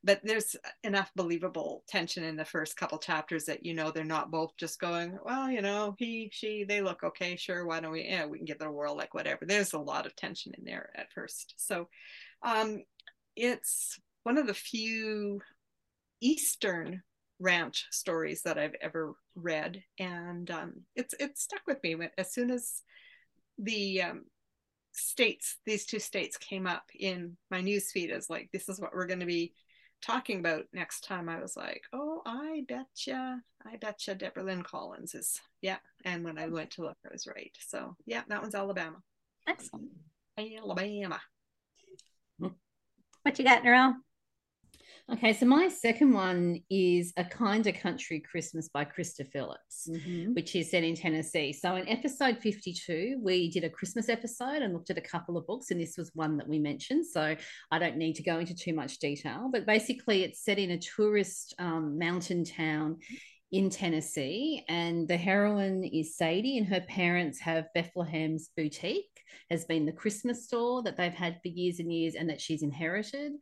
but 0.05 0.21
there's 0.23 0.55
enough 0.85 1.11
believable 1.17 1.83
tension 1.89 2.23
in 2.23 2.37
the 2.37 2.45
first 2.45 2.77
couple 2.77 2.99
chapters 2.99 3.45
that 3.45 3.65
you 3.65 3.75
know 3.75 3.91
they're 3.91 4.05
not 4.05 4.31
both 4.31 4.57
just 4.57 4.81
going 4.81 5.19
well 5.25 5.51
you 5.51 5.61
know 5.61 5.95
he 5.99 6.31
she 6.33 6.65
they 6.65 6.81
look 6.81 7.03
okay 7.03 7.37
sure 7.37 7.67
why 7.67 7.81
don't 7.81 7.93
we 7.93 8.05
yeah 8.05 8.25
we 8.25 8.39
can 8.39 8.45
get 8.45 8.59
the 8.59 8.71
world 8.71 8.97
like 8.97 9.15
whatever. 9.15 9.45
There's 9.45 9.73
a 9.73 9.79
lot 9.79 10.07
of 10.07 10.15
tension 10.15 10.53
in 10.57 10.65
there 10.65 10.91
at 10.95 11.13
first. 11.13 11.55
So 11.57 11.89
um 12.43 12.83
it's 13.37 13.99
one 14.23 14.39
of 14.39 14.47
the 14.47 14.55
few 14.55 15.41
eastern 16.21 17.03
ranch 17.41 17.87
stories 17.93 18.43
that 18.43 18.59
i've 18.59 18.75
ever 18.81 19.15
read 19.37 19.81
and 20.01 20.51
um 20.51 20.73
it's 20.97 21.15
it 21.21 21.39
stuck 21.39 21.61
with 21.69 21.81
me 21.85 21.97
as 22.19 22.33
soon 22.33 22.51
as 22.51 22.83
the 23.59 24.03
um 24.03 24.25
states 24.91 25.59
these 25.65 25.87
two 25.87 26.01
states 26.01 26.37
came 26.37 26.67
up 26.67 26.83
in 26.99 27.37
my 27.51 27.63
newsfeed 27.63 28.11
as 28.11 28.29
like 28.29 28.49
this 28.53 28.69
is 28.69 28.81
what 28.81 28.93
we're 28.93 29.07
going 29.07 29.21
to 29.21 29.27
be 29.27 29.53
talking 30.03 30.41
about 30.41 30.65
next 30.73 31.05
time, 31.05 31.29
I 31.29 31.41
was 31.41 31.57
like, 31.57 31.83
oh, 31.93 32.23
I 32.25 32.65
betcha, 32.69 33.41
I 33.67 33.77
betcha 33.77 34.15
Deborah 34.15 34.45
Lynn 34.45 34.63
Collins 34.63 35.15
is, 35.15 35.41
yeah. 35.61 35.79
And 36.05 36.25
when 36.25 36.39
I 36.39 36.47
went 36.49 36.73
to 36.73 36.83
look, 36.83 36.97
I 37.05 37.09
was 37.13 37.27
right. 37.27 37.57
So, 37.61 37.97
yeah, 38.07 38.23
that 38.29 38.43
one's 38.43 38.55
Alabama. 38.55 38.99
Excellent. 39.47 39.91
Alabama. 40.39 41.21
What 42.39 43.39
you 43.39 43.45
got, 43.45 43.63
Narelle? 43.63 43.95
Okay, 45.11 45.33
so 45.33 45.47
my 45.47 45.69
second 45.69 46.13
one 46.13 46.61
is 46.69 47.15
A 47.17 47.25
Kinder 47.25 47.73
Country 47.73 48.21
Christmas 48.21 48.69
by 48.69 48.85
Krista 48.85 49.27
Phillips, 49.27 49.89
mm-hmm. 49.91 50.35
which 50.35 50.55
is 50.55 50.71
set 50.71 50.85
in 50.85 50.95
Tennessee. 50.95 51.51
So 51.51 51.77
in 51.77 51.89
episode 51.89 52.37
52, 52.37 53.19
we 53.23 53.51
did 53.51 53.65
a 53.65 53.71
Christmas 53.71 54.11
episode 54.11 54.61
and 54.61 54.75
looked 54.75 54.91
at 54.91 54.99
a 54.99 55.03
couple 55.03 55.39
of 55.39 55.47
books, 55.47 55.71
and 55.71 55.81
this 55.81 55.97
was 55.97 56.11
one 56.15 56.37
that 56.37 56.47
we 56.47 56.59
mentioned. 56.59 57.07
So 57.07 57.35
I 57.71 57.79
don't 57.79 57.97
need 57.97 58.17
to 58.17 58.23
go 58.23 58.39
into 58.39 58.55
too 58.55 58.75
much 58.75 58.99
detail, 58.99 59.49
but 59.51 59.65
basically 59.65 60.25
it's 60.25 60.45
set 60.45 60.59
in 60.59 60.73
a 60.73 60.79
tourist 60.79 61.55
um, 61.59 61.99
mountain 61.99 62.45
town 62.45 62.99
in 63.51 63.71
Tennessee, 63.71 64.63
and 64.69 65.09
the 65.09 65.17
heroine 65.17 65.85
is 65.85 66.19
Sadie, 66.19 66.59
and 66.59 66.67
her 66.67 66.83
parents 66.83 67.41
have 67.41 67.73
Bethlehem's 67.75 68.51
boutique, 68.55 69.25
has 69.51 69.65
been 69.65 69.87
the 69.87 69.93
Christmas 69.93 70.45
store 70.45 70.83
that 70.83 70.99
they've 70.99 71.15
had 71.15 71.41
for 71.41 71.49
years 71.49 71.79
and 71.79 71.91
years, 71.91 72.15
and 72.15 72.29
that 72.29 72.43
she's 72.43 72.63
inherited. 72.63 73.33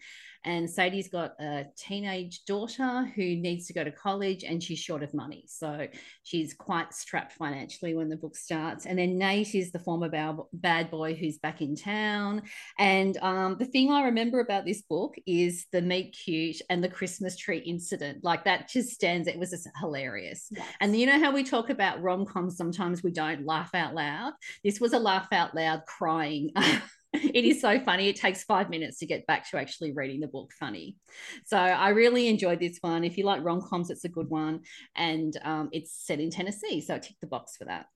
And 0.46 0.70
Sadie's 0.70 1.08
got 1.08 1.34
a 1.40 1.66
teenage 1.76 2.44
daughter 2.44 3.12
who 3.16 3.22
needs 3.22 3.66
to 3.66 3.72
go 3.72 3.82
to 3.82 3.90
college 3.90 4.44
and 4.44 4.62
she's 4.62 4.78
short 4.78 5.02
of 5.02 5.12
money. 5.12 5.44
So 5.48 5.88
she's 6.22 6.54
quite 6.54 6.94
strapped 6.94 7.32
financially 7.32 7.96
when 7.96 8.08
the 8.08 8.16
book 8.16 8.36
starts. 8.36 8.86
And 8.86 8.98
then 8.98 9.18
Nate 9.18 9.56
is 9.56 9.72
the 9.72 9.80
former 9.80 10.08
bad 10.08 10.90
boy 10.90 11.14
who's 11.14 11.38
back 11.38 11.60
in 11.60 11.74
town. 11.74 12.42
And 12.78 13.16
um, 13.18 13.56
the 13.58 13.64
thing 13.64 13.90
I 13.90 14.04
remember 14.04 14.38
about 14.38 14.64
this 14.64 14.82
book 14.82 15.16
is 15.26 15.66
the 15.72 15.82
meet 15.82 16.16
cute 16.16 16.62
and 16.70 16.82
the 16.82 16.88
Christmas 16.88 17.36
tree 17.36 17.58
incident. 17.58 18.22
Like 18.22 18.44
that 18.44 18.68
just 18.68 18.90
stands, 18.90 19.26
it 19.26 19.38
was 19.38 19.50
just 19.50 19.68
hilarious. 19.80 20.46
Yes. 20.52 20.66
And 20.80 20.96
you 20.96 21.06
know 21.06 21.18
how 21.18 21.32
we 21.32 21.42
talk 21.42 21.70
about 21.70 22.00
rom 22.02 22.24
coms, 22.24 22.56
sometimes 22.56 23.02
we 23.02 23.10
don't 23.10 23.44
laugh 23.44 23.74
out 23.74 23.94
loud. 23.94 24.34
This 24.62 24.80
was 24.80 24.92
a 24.92 24.98
laugh 24.98 25.26
out 25.32 25.56
loud 25.56 25.82
crying. 25.86 26.52
it 27.22 27.44
is 27.44 27.60
so 27.60 27.80
funny. 27.80 28.08
It 28.08 28.16
takes 28.16 28.44
five 28.44 28.70
minutes 28.70 28.98
to 28.98 29.06
get 29.06 29.26
back 29.26 29.48
to 29.50 29.58
actually 29.58 29.92
reading 29.92 30.20
the 30.20 30.26
book 30.26 30.52
funny. 30.58 30.96
So 31.44 31.56
I 31.56 31.90
really 31.90 32.28
enjoyed 32.28 32.60
this 32.60 32.78
one. 32.80 33.04
If 33.04 33.18
you 33.18 33.24
like 33.24 33.44
rom 33.44 33.62
coms, 33.62 33.90
it's 33.90 34.04
a 34.04 34.08
good 34.08 34.28
one. 34.28 34.60
And 34.94 35.36
um, 35.44 35.68
it's 35.72 35.92
set 35.92 36.20
in 36.20 36.30
Tennessee. 36.30 36.80
So 36.80 36.94
I 36.94 36.98
tick 36.98 37.16
the 37.20 37.26
box 37.26 37.56
for 37.56 37.64
that. 37.66 37.86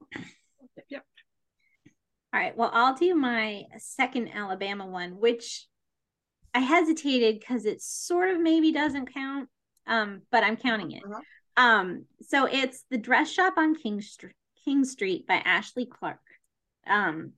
Yep. 0.89 1.05
All 2.33 2.41
right. 2.41 2.57
Well, 2.57 2.71
I'll 2.73 2.95
do 2.95 3.15
my 3.15 3.65
second 3.79 4.29
Alabama 4.35 4.87
one, 4.87 5.19
which 5.19 5.67
I 6.55 6.61
hesitated 6.61 7.41
because 7.41 7.65
it 7.65 7.83
sort 7.83 8.31
of 8.31 8.41
maybe 8.41 8.73
doesn't 8.73 9.13
count, 9.13 9.49
um, 9.87 10.23
but 10.31 10.43
I'm 10.43 10.57
counting 10.57 10.93
it. 10.93 11.03
Uh-huh. 11.05 11.21
Um, 11.57 12.07
so 12.23 12.47
it's 12.47 12.85
The 12.91 12.99
Dress 12.99 13.31
Shop 13.31 13.55
on 13.57 13.75
King, 13.75 14.01
St- 14.01 14.33
King 14.65 14.85
Street 14.85 15.27
by 15.27 15.35
Ashley 15.35 15.87
Clark. 15.87 16.21
Um, 16.87 17.33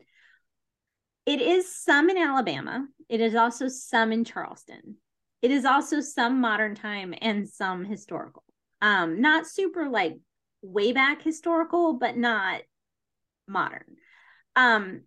it 1.27 1.41
is 1.41 1.75
some 1.75 2.11
in 2.11 2.17
Alabama. 2.17 2.87
It 3.09 3.21
is 3.21 3.35
also 3.35 3.69
some 3.69 4.13
in 4.13 4.25
Charleston. 4.25 4.97
It 5.41 5.51
is 5.51 5.65
also 5.65 6.01
some 6.01 6.41
modern 6.41 6.75
time 6.75 7.15
and 7.21 7.49
some 7.49 7.85
historical. 7.85 8.45
Um, 8.81 9.21
not 9.21 9.47
super 9.47 9.89
like 9.89 10.15
way 10.63 10.93
back 10.93 11.23
historical, 11.23 11.95
but 11.95 12.17
not 12.17 12.63
modern. 13.47 13.97
Um, 14.57 15.03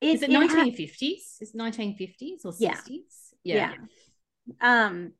it, 0.00 0.16
is 0.16 0.22
it 0.22 0.30
nineteen 0.30 0.74
fifties? 0.74 1.36
Is 1.40 1.54
nineteen 1.54 1.96
fifties 1.96 2.44
or 2.44 2.52
sixties? 2.52 3.34
Yeah. 3.44 3.56
yeah. 3.56 3.72
yeah. 4.60 4.86
Um, 4.86 5.12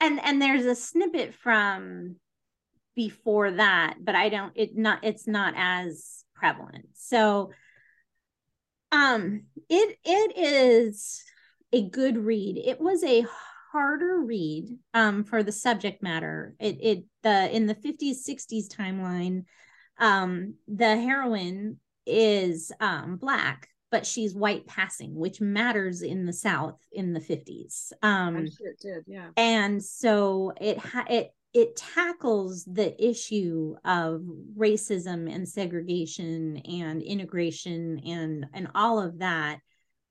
and 0.00 0.20
and 0.24 0.40
there's 0.40 0.64
a 0.64 0.74
snippet 0.74 1.34
from 1.34 2.16
before 2.96 3.52
that, 3.52 3.96
but 4.00 4.14
I 4.14 4.28
don't. 4.28 4.52
It 4.56 4.76
not. 4.76 5.04
It's 5.04 5.26
not 5.26 5.54
as 5.56 6.24
prevalent. 6.34 6.86
So 6.94 7.50
um, 8.92 9.42
it 9.68 9.98
it 10.04 10.36
is 10.36 11.22
a 11.72 11.88
good 11.88 12.18
read. 12.18 12.58
It 12.58 12.80
was 12.80 13.04
a 13.04 13.24
harder 13.72 14.20
read 14.20 14.76
um 14.94 15.24
for 15.24 15.42
the 15.42 15.52
subject 15.52 16.02
matter. 16.02 16.54
It 16.58 16.78
it 16.80 17.04
the 17.22 17.54
in 17.54 17.66
the 17.66 17.74
50s 17.74 18.24
60s 18.28 18.68
timeline 18.68 19.44
um 19.98 20.54
the 20.66 20.96
heroine 20.96 21.78
is 22.06 22.72
um 22.80 23.16
black 23.16 23.68
but 23.90 24.06
she's 24.06 24.34
white 24.34 24.66
passing 24.66 25.14
which 25.14 25.40
matters 25.40 26.02
in 26.02 26.24
the 26.24 26.32
south 26.32 26.80
in 26.92 27.12
the 27.12 27.20
50s 27.20 27.92
um 28.02 28.48
sure 28.56 28.70
it 28.70 28.80
did 28.80 29.04
yeah 29.06 29.28
and 29.36 29.82
so 29.84 30.52
it 30.60 30.78
ha- 30.78 31.04
it 31.08 31.32
it 31.52 31.76
tackles 31.76 32.64
the 32.64 32.94
issue 33.04 33.74
of 33.84 34.22
racism 34.56 35.32
and 35.32 35.48
segregation 35.48 36.58
and 36.58 37.02
integration 37.02 38.00
and 38.06 38.46
and 38.54 38.68
all 38.74 39.00
of 39.00 39.18
that 39.18 39.58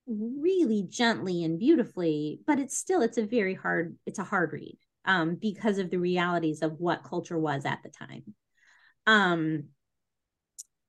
really 0.05 0.85
gently 0.89 1.43
and 1.43 1.59
beautifully 1.59 2.41
but 2.45 2.59
it's 2.59 2.75
still 2.75 3.01
it's 3.01 3.17
a 3.17 3.25
very 3.25 3.53
hard 3.53 3.95
it's 4.05 4.19
a 4.19 4.23
hard 4.23 4.51
read 4.51 4.77
um, 5.05 5.35
because 5.35 5.77
of 5.77 5.89
the 5.89 5.97
realities 5.97 6.61
of 6.61 6.79
what 6.79 7.03
culture 7.03 7.39
was 7.39 7.65
at 7.65 7.79
the 7.83 7.89
time. 7.89 8.23
Um 9.07 9.65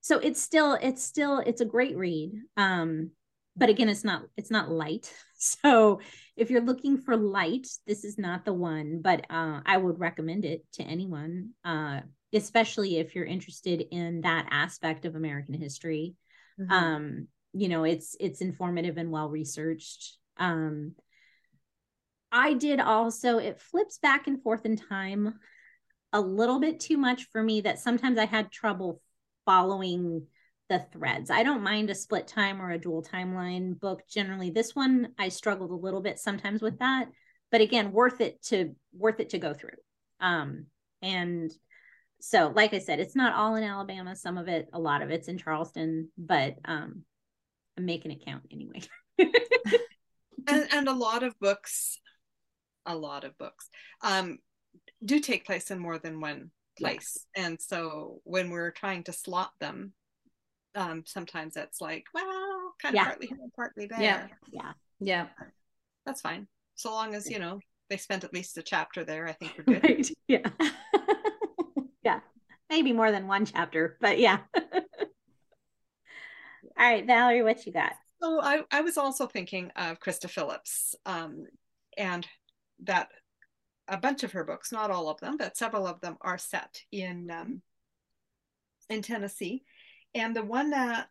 so 0.03 0.19
it's 0.19 0.43
still 0.43 0.75
it's 0.75 1.03
still 1.03 1.39
it's 1.39 1.61
a 1.61 1.67
great 1.67 1.97
read 1.97 2.33
um 2.57 3.11
but 3.57 3.69
again 3.69 3.89
it's 3.89 4.05
not 4.05 4.23
it's 4.37 4.51
not 4.51 4.71
light. 4.71 5.13
So 5.43 6.01
if 6.41 6.51
you're 6.51 6.63
looking 6.63 6.97
for 6.97 7.17
light 7.17 7.69
this 7.87 8.03
is 8.03 8.19
not 8.19 8.45
the 8.45 8.53
one 8.53 9.01
but 9.03 9.25
uh, 9.31 9.61
i 9.67 9.77
would 9.77 10.01
recommend 10.01 10.45
it 10.45 10.65
to 10.73 10.83
anyone 10.83 11.51
uh, 11.65 12.01
especially 12.33 12.97
if 12.97 13.15
you're 13.15 13.27
interested 13.27 13.85
in 13.91 14.23
that 14.23 14.49
aspect 14.51 15.05
of 15.05 15.15
american 15.15 15.55
history 15.55 16.15
mm-hmm. 16.59 16.73
um, 16.73 17.29
you 17.53 17.69
know 17.69 17.85
it's 17.85 18.17
it's 18.19 18.41
informative 18.41 18.97
and 18.97 19.11
well 19.11 19.29
researched 19.29 20.17
um, 20.39 20.95
i 22.33 22.55
did 22.55 22.81
also 22.81 23.39
it 23.39 23.61
flips 23.61 23.99
back 23.99 24.27
and 24.27 24.43
forth 24.43 24.65
in 24.65 24.77
time 24.77 25.35
a 26.13 26.21
little 26.21 26.59
bit 26.59 26.81
too 26.81 26.97
much 26.97 27.29
for 27.31 27.43
me 27.43 27.61
that 27.61 27.79
sometimes 27.79 28.19
i 28.19 28.25
had 28.25 28.51
trouble 28.51 29.01
following 29.45 30.27
the 30.71 30.87
threads. 30.93 31.31
I 31.31 31.43
don't 31.43 31.63
mind 31.63 31.91
a 31.91 31.95
split 31.95 32.29
time 32.29 32.63
or 32.63 32.71
a 32.71 32.79
dual 32.79 33.03
timeline 33.03 33.79
book. 33.79 34.03
Generally, 34.09 34.51
this 34.51 34.75
one 34.75 35.09
I 35.19 35.29
struggled 35.29 35.73
a 35.73 35.75
little 35.75 36.01
bit 36.01 36.19
sometimes 36.19 36.63
with 36.63 36.79
that, 36.79 37.09
but 37.51 37.61
again, 37.61 37.93
worth 37.93 38.21
it 38.23 38.41
to 38.45 38.75
worth 38.93 39.21
it 39.21 39.31
to 39.31 39.39
go 39.39 39.53
through. 39.53 39.77
Um, 40.21 40.67
and 41.03 41.51
so, 42.21 42.53
like 42.55 42.73
I 42.73 42.79
said, 42.79 43.01
it's 43.01 43.17
not 43.17 43.35
all 43.35 43.57
in 43.57 43.65
Alabama. 43.65 44.15
Some 44.15 44.39
of 44.39 44.47
it, 44.47 44.69
a 44.73 44.79
lot 44.79 45.03
of 45.03 45.11
it's 45.11 45.27
in 45.27 45.39
Charleston, 45.39 46.09
but 46.17 46.55
um, 46.65 47.03
I'm 47.77 47.85
making 47.85 48.13
it 48.13 48.25
count 48.25 48.45
anyway. 48.53 48.81
and, 49.19 50.69
and 50.73 50.89
a 50.89 50.93
lot 50.93 51.25
of 51.25 51.39
books, 51.41 51.99
a 52.87 52.95
lot 52.95 53.25
of 53.25 53.37
books, 53.39 53.69
um, 54.03 54.39
do 55.05 55.19
take 55.19 55.47
place 55.47 55.71
in 55.73 55.81
more 55.81 55.99
than 55.99 56.21
one 56.21 56.53
place. 56.79 57.27
Yeah. 57.37 57.47
And 57.47 57.61
so 57.61 58.21
when 58.23 58.51
we're 58.51 58.71
trying 58.71 59.05
to 59.05 59.13
slot 59.13 59.51
them, 59.61 59.95
um, 60.75 61.03
sometimes 61.07 61.57
it's 61.57 61.81
like, 61.81 62.05
well, 62.15 62.75
kind 62.81 62.95
of 62.95 62.97
yeah. 62.97 63.05
partly 63.05 63.27
here, 63.27 63.39
partly 63.57 63.87
there. 63.87 64.01
Yeah. 64.01 64.27
Yeah. 64.53 64.73
Yeah. 65.01 65.27
That's 66.07 66.21
fine. 66.21 66.47
So 66.75 66.91
long 66.93 67.15
as, 67.15 67.29
you 67.29 67.39
know, 67.39 67.61
they 67.89 67.97
spent 67.97 68.25
at 68.25 68.33
least 68.33 68.57
a 68.59 68.63
chapter 68.63 69.05
there, 69.05 69.27
I 69.27 69.33
think 69.33 69.53
we're 69.59 69.75
good. 69.81 69.85
Right. 69.85 70.11
Yeah. 70.29 70.49
yeah. 72.03 72.21
Maybe 72.69 72.93
more 72.93 73.11
than 73.11 73.27
one 73.27 73.45
chapter, 73.45 73.97
but 74.01 74.19
yeah. 74.21 74.39
All 76.79 76.87
right, 76.87 77.07
Valerie, 77.07 77.43
what 77.43 77.67
you 77.67 77.73
got? 77.73 77.93
So 78.23 78.41
I, 78.41 78.63
I 78.71 78.83
was 78.83 78.97
also 78.97 79.27
thinking 79.27 79.71
of 79.77 79.99
Krista 79.99 80.29
Phillips 80.29 80.95
um, 81.05 81.47
and 81.97 82.27
that 82.85 83.09
a 83.89 83.99
bunch 83.99 84.23
of 84.23 84.33
her 84.33 84.45
books, 84.45 84.73
not 84.73 84.91
all 84.91 85.09
of 85.09 85.21
them, 85.21 85.37
but 85.37 85.57
several 85.57 85.87
of 85.87 86.01
them 86.01 86.17
are 86.21 86.39
set 86.39 86.81
in 86.93 87.31
um, 87.31 87.63
in 88.89 89.03
Tennessee. 89.03 89.65
And 90.15 90.35
the 90.35 90.45
one 90.45 90.71
that 90.71 91.09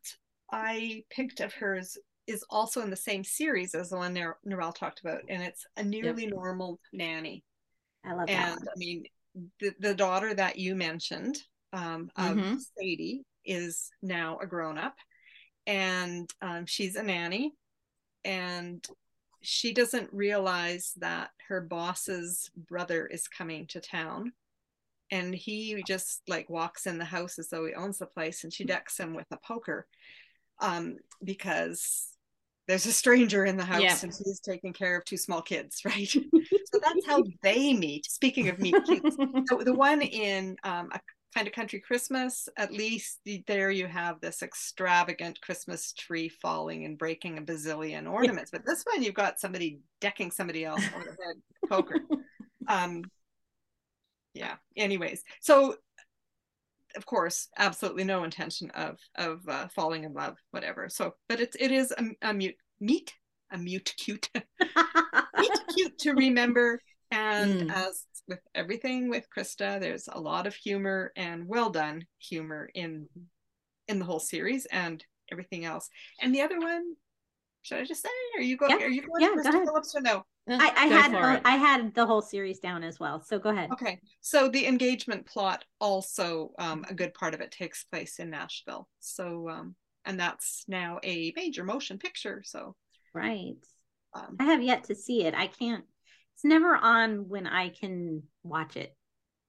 I 0.52 1.04
picked 1.10 1.40
of 1.40 1.54
hers 1.54 1.98
is 2.28 2.44
also 2.50 2.82
in 2.82 2.90
the 2.90 2.96
same 2.96 3.24
series 3.24 3.74
as 3.74 3.90
the 3.90 3.98
one 3.98 4.14
Narelle 4.14 4.76
talked 4.76 5.00
about, 5.00 5.22
and 5.30 5.42
it's 5.42 5.66
a 5.78 5.84
nearly 5.84 6.24
yep. 6.24 6.34
normal 6.34 6.80
nanny. 6.94 7.44
I 8.06 8.14
love 8.14 8.30
and, 8.30 8.30
that. 8.30 8.60
And 8.60 8.70
I 8.70 8.78
mean, 8.78 9.04
the, 9.60 9.74
the 9.80 9.96
daughter 9.96 10.34
that 10.34 10.58
you 10.58 10.76
mentioned 10.76 11.38
um, 11.74 12.10
of 12.16 12.38
mm-hmm. 12.38 12.56
Sadie 12.78 13.24
is 13.46 13.90
now 14.02 14.38
a 14.42 14.46
grown 14.46 14.78
up, 14.78 14.96
and 15.66 16.30
um, 16.42 16.66
she's 16.66 16.96
a 16.96 17.04
nanny, 17.04 17.54
and 18.24 18.86
she 19.42 19.74
doesn't 19.74 20.12
realize 20.12 20.94
that 20.98 21.30
her 21.48 21.62
boss's 21.62 22.52
brother 22.56 23.08
is 23.08 23.28
coming 23.28 23.66
to 23.68 23.80
town 23.80 24.34
and 25.12 25.34
he 25.34 25.84
just 25.88 26.22
like 26.28 26.50
walks 26.50 26.86
in 26.86 26.98
the 26.98 27.06
house 27.06 27.40
as 27.40 27.50
though 27.50 27.66
he 27.66 27.74
owns 27.74 27.98
the 27.98 28.06
place 28.06 28.44
and 28.44 28.54
she 28.54 28.64
decks 28.64 29.00
him 29.00 29.14
with 29.14 29.28
a 29.32 29.38
poker 29.38 29.88
um, 30.60 30.98
because 31.24 32.10
there's 32.68 32.86
a 32.86 32.94
stranger 32.94 33.46
in 33.46 33.58
the 33.58 33.66
house 33.66 33.82
yeah. 33.82 33.98
and 34.04 34.14
he's 34.14 34.40
taking 34.40 34.74
care 34.74 34.96
of 34.96 35.04
two 35.04 35.18
small 35.18 35.42
kids, 35.42 35.82
right? 35.86 36.08
so 36.12 36.80
that's 36.82 37.06
how 37.06 37.24
they 37.42 37.74
meet. 37.74 38.06
Speaking 38.06 38.50
of 38.50 38.60
meet 38.60 38.76
so 38.86 39.58
the 39.64 39.74
one 39.74 40.02
in 40.02 40.56
um, 40.64 40.90
a 40.94 41.00
kind 41.34 41.48
of 41.48 41.54
country 41.54 41.80
Christmas, 41.80 42.48
at 42.58 42.72
least 42.72 43.20
there 43.48 43.72
you 43.72 43.88
have 43.88 44.20
this 44.20 44.42
extravagant 44.42 45.42
Christmas 45.42 45.94
tree 45.94 46.30
falling 46.30 46.86
and 46.86 46.98
breaking 46.98 47.38
a 47.38 47.42
bazillion 47.42 48.12
ornaments. 48.12 48.52
But 48.52 48.66
this 48.66 48.84
one, 48.84 49.04
you've 49.04 49.14
got 49.14 49.40
somebody 49.40 49.80
decking 50.02 50.32
somebody 50.32 50.66
else 50.66 50.84
over 50.96 51.06
the 51.06 51.24
head, 51.24 51.70
poker. 51.70 52.00
Um, 52.68 53.02
yeah. 54.34 54.56
Anyways, 54.76 55.24
so 55.42 55.76
of 56.96 57.06
course, 57.06 57.48
absolutely 57.58 58.04
no 58.04 58.24
intention 58.24 58.72
of 58.72 58.98
of 59.16 59.48
uh, 59.48 59.68
falling 59.70 60.04
in 60.04 60.14
love, 60.14 60.38
whatever. 60.52 60.90
So, 60.90 61.16
but 61.28 61.40
it's 61.40 61.56
it 61.60 61.72
is 61.72 61.92
a, 61.92 62.30
a 62.30 62.34
mute 62.34 62.56
meet 62.80 63.14
a 63.52 63.58
mute 63.58 63.94
cute 63.98 64.30
meet 65.38 65.60
cute 65.76 65.98
to 66.00 66.14
remember. 66.14 66.82
And 67.12 67.70
mm. 67.70 67.74
as 67.74 68.06
with 68.28 68.40
everything 68.54 69.10
with 69.10 69.28
Krista, 69.36 69.80
there's 69.80 70.08
a 70.12 70.20
lot 70.20 70.46
of 70.46 70.56
humor 70.56 71.12
and 71.16 71.48
well 71.48 71.70
done 71.70 72.06
humor 72.20 72.70
in 72.74 73.08
in 73.88 74.00
the 74.00 74.06
whole 74.06 74.20
series 74.20 74.66
and 74.68 75.04
everything 75.32 75.66
else. 75.66 75.90
And 76.22 76.34
the 76.34 76.42
other 76.42 76.60
one, 76.60 76.96
should 77.62 77.80
I 77.80 77.86
just 77.86 78.02
say? 78.02 78.10
Are 78.38 78.42
you 78.42 78.58
going? 78.58 78.72
Yeah. 78.72 78.86
Are 78.86 78.90
you 78.90 79.02
going 79.02 79.22
yeah, 79.22 79.30
to 79.30 79.36
Krista 79.36 79.66
Phillips 79.66 79.96
or 79.96 80.02
no? 80.02 80.24
I, 80.48 80.72
I 80.76 80.86
had 80.88 81.12
the, 81.12 81.48
I 81.48 81.56
had 81.58 81.94
the 81.94 82.06
whole 82.06 82.22
series 82.22 82.60
down 82.60 82.84
as 82.84 83.00
well. 83.00 83.22
So 83.22 83.38
go 83.38 83.50
ahead. 83.50 83.70
Okay. 83.72 84.00
So 84.22 84.50
the 84.50 84.66
engagement 84.66 85.26
plot 85.26 85.64
also 85.80 86.52
um, 86.58 86.86
a 86.90 86.94
good 86.94 87.14
part 87.14 87.34
of 87.34 87.42
it 87.42 87.52
takes 87.52 87.84
place 87.84 88.20
in 88.20 88.32
Nashville. 88.32 88.88
So 89.00 89.50
um, 89.50 89.76
and 90.06 90.20
that's 90.20 90.66
now 90.68 91.00
a 91.04 91.34
major 91.36 91.64
motion 91.64 91.98
picture. 91.98 92.42
So 92.46 92.76
right. 93.14 93.56
Um, 94.14 94.38
I 94.40 94.46
have 94.46 94.64
yet 94.64 94.86
to 94.86 94.96
see 94.96 95.26
it. 95.26 95.36
I 95.36 95.48
can't. 95.48 95.84
It's 96.36 96.46
never 96.46 96.76
on 96.76 97.30
when 97.30 97.46
I 97.46 97.70
can 97.70 98.24
watch 98.44 98.76
it. 98.76 98.96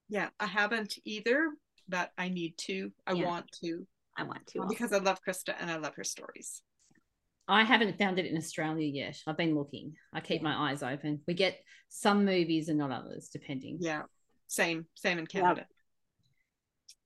Yeah, 0.09 0.29
I 0.39 0.47
haven't 0.47 0.95
either, 1.05 1.51
but 1.89 2.11
I 2.19 2.29
need 2.29 2.59
to. 2.67 2.93
I 3.07 3.13
yeah. 3.13 3.27
want 3.27 3.51
to. 3.63 3.87
I 4.19 4.25
want 4.25 4.47
to 4.49 4.67
because 4.69 4.93
also. 4.93 5.03
I 5.03 5.07
love 5.07 5.21
Krista 5.27 5.55
and 5.59 5.71
I 5.71 5.77
love 5.77 5.95
her 5.95 6.05
stories. 6.05 6.63
I 7.51 7.65
haven't 7.65 7.99
found 7.99 8.19
it 8.21 8.27
in 8.27 8.37
Australia 8.37 8.87
yet. 8.87 9.21
I've 9.27 9.37
been 9.37 9.57
looking. 9.57 9.97
I 10.13 10.21
keep 10.21 10.41
yeah. 10.41 10.49
my 10.49 10.71
eyes 10.71 10.85
open. 10.85 11.21
We 11.27 11.35
get 11.35 11.59
some 11.89 12.25
movies 12.25 12.69
and 12.69 12.79
not 12.79 12.93
others, 12.93 13.29
depending. 13.29 13.79
Yeah, 13.81 14.03
same, 14.47 14.87
same 14.95 15.19
in 15.19 15.27
Canada. 15.27 15.67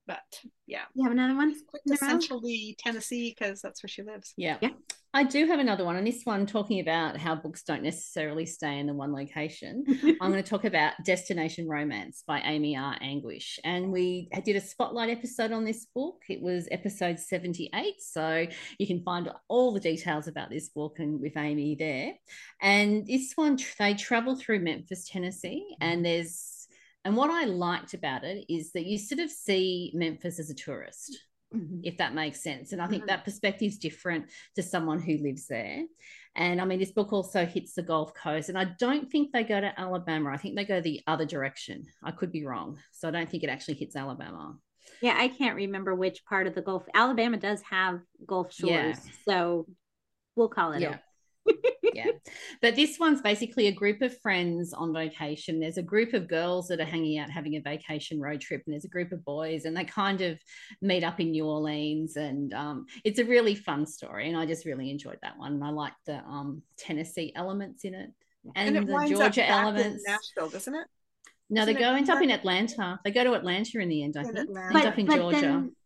Yep. 0.07 0.19
But 0.19 0.51
yeah, 0.67 0.83
you 0.95 1.05
have 1.05 1.13
another 1.13 1.37
one. 1.37 1.55
Essentially 1.91 2.77
Tennessee 2.79 3.35
because 3.37 3.61
that's 3.61 3.83
where 3.83 3.89
she 3.89 4.03
lives. 4.03 4.35
Yeah. 4.37 4.59
yeah, 4.61 4.71
I 5.17 5.23
do 5.23 5.47
have 5.47 5.61
another 5.61 5.85
one, 5.85 5.95
and 5.95 6.05
this 6.05 6.23
one 6.25 6.45
talking 6.45 6.81
about 6.81 7.17
how 7.17 7.37
books 7.37 7.63
don't 7.63 7.85
necessarily 7.85 8.45
stay 8.45 8.81
in 8.81 8.89
the 8.89 8.95
one 8.95 9.13
location. 9.13 9.85
I'm 10.21 10.33
going 10.33 10.43
to 10.43 10.51
talk 10.51 10.65
about 10.65 10.95
Destination 11.07 11.69
Romance 11.69 12.25
by 12.27 12.41
Amy 12.41 12.77
R. 12.77 12.97
Anguish. 13.01 13.61
And 13.63 13.93
we 13.93 14.29
did 14.45 14.57
a 14.57 14.61
spotlight 14.61 15.11
episode 15.11 15.53
on 15.53 15.65
this 15.65 15.87
book. 15.95 16.23
It 16.29 16.43
was 16.43 16.67
episode 16.73 17.21
78. 17.21 17.95
So 18.01 18.49
you 18.79 18.87
can 18.89 19.05
find 19.05 19.31
all 19.47 19.73
the 19.73 19.79
details 19.79 20.27
about 20.27 20.51
this 20.51 20.71
book 20.71 20.99
and 20.99 21.21
with 21.21 21.37
Amy 21.37 21.77
there. 21.79 22.15
And 22.61 23.07
this 23.07 23.35
one, 23.37 23.57
they 23.79 23.95
travel 23.95 24.35
through 24.35 24.61
Memphis, 24.61 25.09
Tennessee, 25.09 25.77
and 25.81 26.05
there's 26.05 26.54
and 27.05 27.17
what 27.17 27.31
I 27.31 27.45
liked 27.45 27.95
about 27.95 28.25
it 28.25 28.45
is 28.49 28.73
that 28.73 28.87
you 28.87 28.99
sort 28.99 29.21
of 29.21 29.31
see 29.31 29.93
Memphis 29.95 30.39
as 30.39 30.51
a 30.51 30.55
tourist 30.55 31.19
mm-hmm. 31.55 31.81
if 31.83 31.97
that 31.99 32.15
makes 32.15 32.43
sense. 32.43 32.73
And 32.73 32.83
I 32.83 32.87
think 32.87 33.03
mm-hmm. 33.03 33.09
that 33.09 33.25
perspective 33.25 33.69
is 33.69 33.79
different 33.79 34.27
to 34.57 34.63
someone 34.63 35.01
who 35.01 35.19
lives 35.19 35.47
there. 35.47 35.85
And 36.37 36.61
I 36.61 36.65
mean, 36.65 36.81
this 36.81 36.91
book 36.91 37.13
also 37.13 37.47
hits 37.47 37.75
the 37.75 37.83
Gulf 37.83 38.13
Coast, 38.15 38.49
and 38.49 38.59
I 38.59 38.65
don't 38.65 39.11
think 39.11 39.31
they 39.31 39.45
go 39.45 39.61
to 39.61 39.79
Alabama. 39.79 40.31
I 40.31 40.37
think 40.37 40.57
they 40.57 40.65
go 40.65 40.81
the 40.81 41.01
other 41.07 41.25
direction. 41.25 41.87
I 42.03 42.11
could 42.11 42.33
be 42.33 42.45
wrong. 42.45 42.79
So 42.91 43.07
I 43.07 43.13
don't 43.13 43.31
think 43.31 43.45
it 43.45 43.51
actually 43.51 43.75
hits 43.75 43.95
Alabama. 43.95 44.57
Yeah, 45.01 45.15
I 45.17 45.29
can't 45.29 45.55
remember 45.55 45.95
which 45.95 46.25
part 46.25 46.49
of 46.49 46.55
the 46.57 46.63
Gulf. 46.63 46.87
Alabama 46.93 47.37
does 47.37 47.63
have 47.71 48.01
Gulf 48.27 48.53
shores. 48.53 48.71
Yeah. 48.71 48.95
So 49.25 49.67
we'll 50.35 50.49
call 50.49 50.73
it 50.73 50.81
yeah 50.81 50.97
yeah. 51.95 52.07
But 52.61 52.77
this 52.77 52.99
one's 52.99 53.21
basically 53.21 53.69
a 53.69 53.73
group 53.73 54.03
of 54.03 54.19
friends 54.21 54.73
on 54.73 54.93
vacation. 54.93 55.61
There's 55.61 55.79
a 55.79 55.83
group 55.83 56.13
of 56.13 56.29
girls 56.29 56.69
that 56.69 56.81
are 56.81 56.85
hanging 56.85 57.19
out 57.19 57.31
having 57.31 57.57
a 57.57 57.61
vacation 57.61 58.21
road 58.21 58.41
trip, 58.41 58.63
and 58.67 58.73
there's 58.73 58.85
a 58.85 58.89
group 58.89 59.13
of 59.13 59.25
boys, 59.25 59.65
and 59.65 59.77
they 59.77 59.85
kind 59.85 60.21
of 60.21 60.39
meet 60.81 61.05
up 61.05 61.21
in 61.21 61.31
New 61.31 61.47
Orleans. 61.47 62.17
And 62.17 62.53
um, 62.55 62.87
it's 63.05 63.19
a 63.19 63.25
really 63.25 63.55
fun 63.55 63.87
story. 63.87 64.29
And 64.29 64.37
I 64.37 64.47
just 64.47 64.65
really 64.67 64.91
enjoyed 64.91 65.19
that 65.23 65.39
one. 65.39 65.55
And 65.55 65.65
I 65.65 65.71
like 65.71 65.95
the 66.07 66.19
um, 66.19 66.63
Tennessee 66.77 67.33
elements 67.35 67.85
in 67.85 67.95
it 67.95 68.11
and, 68.55 68.77
and 68.77 68.77
it 68.77 68.87
the 68.87 69.15
Georgia 69.15 69.49
elements. 69.49 70.05
Nashville, 70.07 70.49
doesn't 70.51 70.75
it? 70.75 70.87
No, 71.51 71.63
Isn't 71.63 71.75
they 71.75 71.81
go 71.81 71.95
end 71.95 72.11
up 72.11 72.23
in 72.23 72.31
Atlanta. 72.31 72.99
They 73.05 73.11
go 73.11 73.25
to 73.25 73.35
Atlanta 73.35 73.79
in 73.79 73.89
the 73.89 74.03
end, 74.03 74.17
I 74.17 74.25
think. 74.25 74.39
End 74.39 74.87
up 74.87 74.99
in 74.99 75.07
Georgia. 75.07 75.41
Then, 75.41 75.77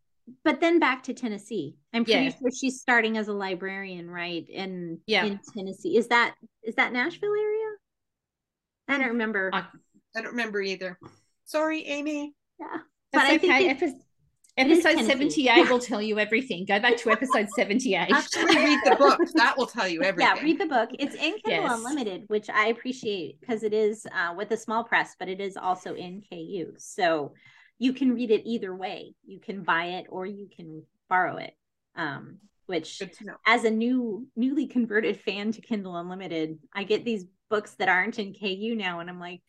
but 0.45 0.61
then 0.61 0.79
back 0.79 1.03
to 1.05 1.15
Tennessee. 1.15 1.77
I'm 1.93 2.05
pretty 2.05 2.25
yeah. 2.25 2.31
sure 2.39 2.51
she's 2.51 2.81
starting 2.81 3.17
as 3.17 3.29
a 3.29 3.33
librarian, 3.33 4.11
right? 4.11 4.49
In 4.49 5.01
yeah. 5.07 5.25
in 5.25 5.41
Tennessee. 5.55 5.97
Is 5.97 6.09
that 6.09 6.35
is 6.63 6.75
that 6.77 6.93
Nashville 6.93 7.33
area? 7.33 7.71
I 8.89 8.99
don't 8.99 9.09
remember. 9.09 9.51
I, 9.53 9.67
don't 10.15 10.27
remember 10.27 10.61
either. 10.61 10.99
Sorry, 11.45 11.85
Amy. 11.85 12.35
Yeah. 12.59 12.67
But 13.13 13.19
That's 13.21 13.31
I 13.31 13.35
okay. 13.37 13.75
Think 13.75 13.83
it, 13.83 13.95
episode 14.59 15.05
78 15.05 15.71
will 15.71 15.79
tell 15.79 16.03
you 16.03 16.19
everything. 16.19 16.65
Go 16.65 16.81
back 16.81 16.97
to 16.99 17.11
episode 17.11 17.49
78. 17.55 17.97
Actually, 18.13 18.57
read 18.57 18.81
the 18.85 18.97
book. 18.97 19.21
That 19.35 19.57
will 19.57 19.67
tell 19.67 19.87
you 19.87 20.03
everything. 20.03 20.37
Yeah, 20.37 20.43
read 20.43 20.59
the 20.59 20.67
book. 20.67 20.91
It's 20.99 21.15
in 21.15 21.39
Kindle 21.45 21.65
yes. 21.65 21.79
Unlimited, 21.79 22.25
which 22.27 22.51
I 22.51 22.69
appreciate 22.69 23.41
because 23.41 23.63
it 23.63 23.73
is 23.73 24.07
uh, 24.07 24.35
with 24.37 24.51
a 24.51 24.57
small 24.57 24.85
press, 24.85 25.15
but 25.19 25.29
it 25.29 25.41
is 25.41 25.57
also 25.57 25.95
in 25.95 26.23
KU. 26.31 26.73
So 26.79 27.33
you 27.79 27.93
can 27.93 28.15
read 28.15 28.31
it 28.31 28.43
either 28.45 28.75
way. 28.75 29.15
You 29.25 29.41
can 29.41 29.63
buy 29.63 29.85
it 29.85 30.07
or 30.09 30.27
you 30.27 30.49
can 30.55 30.83
borrow 31.09 31.37
it. 31.37 31.55
Um, 31.95 32.39
which 32.67 33.03
as 33.47 33.65
a 33.65 33.71
new 33.71 34.27
newly 34.37 34.67
converted 34.67 35.19
fan 35.21 35.53
to 35.53 35.63
Kindle 35.63 35.97
Unlimited, 35.97 36.59
I 36.75 36.85
get 36.85 37.05
these 37.05 37.25
books 37.49 37.75
that 37.77 37.89
aren't 37.89 38.19
in 38.19 38.35
KU 38.35 38.75
now 38.77 39.01
and 39.01 39.09
I'm 39.09 39.19
like, 39.19 39.41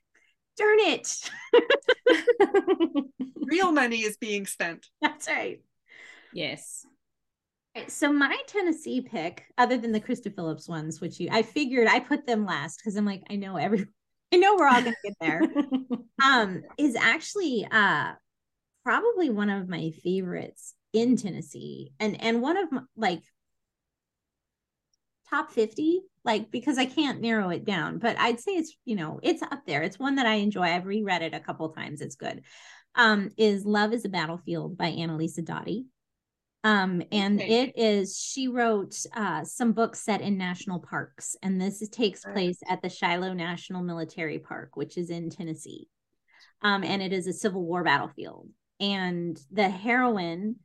darn 0.58 0.80
it. 0.80 1.30
Real 3.36 3.72
money 3.74 3.98
is 3.98 4.16
being 4.18 4.46
spent. 4.46 4.88
That's 5.02 5.28
right. 5.28 5.62
Yes. 6.34 6.86
So 7.88 8.12
my 8.12 8.38
Tennessee 8.48 9.02
pick, 9.02 9.46
other 9.58 9.78
than 9.78 9.92
the 9.92 10.02
Krista 10.02 10.34
Phillips 10.34 10.68
ones, 10.68 11.02
which 11.02 11.20
you 11.20 11.30
I 11.32 11.44
figured 11.44 11.88
I 11.88 12.00
put 12.00 12.26
them 12.26 12.46
last 12.46 12.78
because 12.78 12.96
I'm 12.96 13.06
like, 13.06 13.24
I 13.30 13.36
know 13.36 13.58
every 13.58 13.88
I 14.32 14.38
know 14.38 14.56
we're 14.56 14.68
all 14.68 14.82
gonna 14.82 14.96
get 15.04 15.16
there. 15.22 15.42
um, 16.24 16.62
is 16.78 16.96
actually 16.96 17.68
uh 17.70 18.14
probably 18.84 19.30
one 19.30 19.50
of 19.50 19.68
my 19.70 19.92
favorites 20.04 20.74
in 20.94 21.16
Tennessee 21.18 21.92
and 22.00 22.22
and 22.22 22.42
one 22.42 22.58
of 22.58 22.72
my 22.72 22.82
like 22.96 23.22
top 25.30 25.52
50 25.52 26.02
like 26.26 26.50
because 26.50 26.78
I 26.80 26.86
can't 26.86 27.22
narrow 27.22 27.50
it 27.50 27.64
down 27.64 28.00
but 28.00 28.18
I'd 28.20 28.40
say 28.40 28.54
it's 28.54 28.76
you 28.86 28.96
know 28.96 29.20
it's 29.22 29.42
up 29.44 29.62
there. 29.68 29.84
It's 29.84 30.00
one 30.00 30.16
that 30.16 30.26
I 30.26 30.36
enjoy. 30.36 30.64
I've 30.64 30.86
reread 30.86 31.22
it 31.22 31.34
a 31.34 31.40
couple 31.40 31.70
times. 31.70 32.02
It's 32.02 32.16
good. 32.16 32.42
Um 32.96 33.30
is 33.38 33.66
Love 33.66 33.94
is 33.94 34.06
a 34.06 34.10
Battlefield 34.10 34.78
by 34.78 34.92
Annalisa 34.92 35.42
Daughety 35.44 35.86
um 36.64 37.02
and 37.12 37.40
okay. 37.40 37.62
it 37.62 37.74
is 37.78 38.18
she 38.18 38.48
wrote 38.48 38.96
uh 39.16 39.44
some 39.46 39.72
books 39.72 40.02
set 40.02 40.22
in 40.22 40.38
national 40.38 40.80
parks 40.80 41.36
and 41.42 41.60
this 41.60 41.82
is, 41.82 41.90
takes 41.90 42.24
place 42.26 42.60
at 42.68 42.82
the 42.82 42.90
Shiloh 42.90 43.34
National 43.34 43.82
Military 43.82 44.40
Park 44.40 44.72
which 44.76 44.98
is 44.98 45.10
in 45.10 45.30
Tennessee. 45.30 45.88
Um 46.62 46.84
and 46.84 47.02
it 47.02 47.14
is 47.14 47.28
a 47.28 47.34
Civil 47.34 47.64
War 47.64 47.84
battlefield. 47.84 48.50
And 48.80 49.40
the 49.52 49.70
heroine 49.70 50.58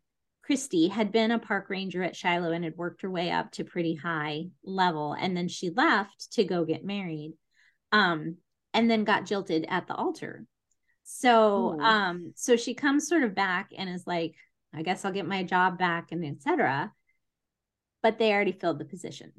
Christy 0.42 0.88
had 0.88 1.12
been 1.12 1.30
a 1.30 1.38
park 1.38 1.70
ranger 1.70 2.02
at 2.02 2.16
Shiloh 2.16 2.52
and 2.52 2.64
had 2.64 2.76
worked 2.76 3.02
her 3.02 3.10
way 3.10 3.30
up 3.30 3.52
to 3.52 3.64
pretty 3.64 3.94
high 3.94 4.46
level. 4.64 5.14
And 5.18 5.36
then 5.36 5.48
she 5.48 5.70
left 5.70 6.32
to 6.32 6.44
go 6.44 6.64
get 6.64 6.84
married 6.84 7.34
um 7.92 8.38
and 8.72 8.90
then 8.90 9.04
got 9.04 9.26
jilted 9.26 9.64
at 9.68 9.86
the 9.86 9.94
altar. 9.94 10.44
So 11.04 11.74
Ooh. 11.74 11.80
um 11.80 12.32
so 12.34 12.56
she 12.56 12.74
comes 12.74 13.06
sort 13.06 13.22
of 13.22 13.36
back 13.36 13.70
and 13.76 13.88
is 13.88 14.08
like 14.08 14.34
I 14.74 14.82
guess 14.82 15.04
I'll 15.04 15.12
get 15.12 15.26
my 15.26 15.42
job 15.42 15.78
back 15.78 16.12
and 16.12 16.24
etc 16.24 16.92
but 18.04 18.18
they 18.18 18.32
already 18.32 18.52
filled 18.52 18.78
the 18.78 18.84
position 18.84 19.32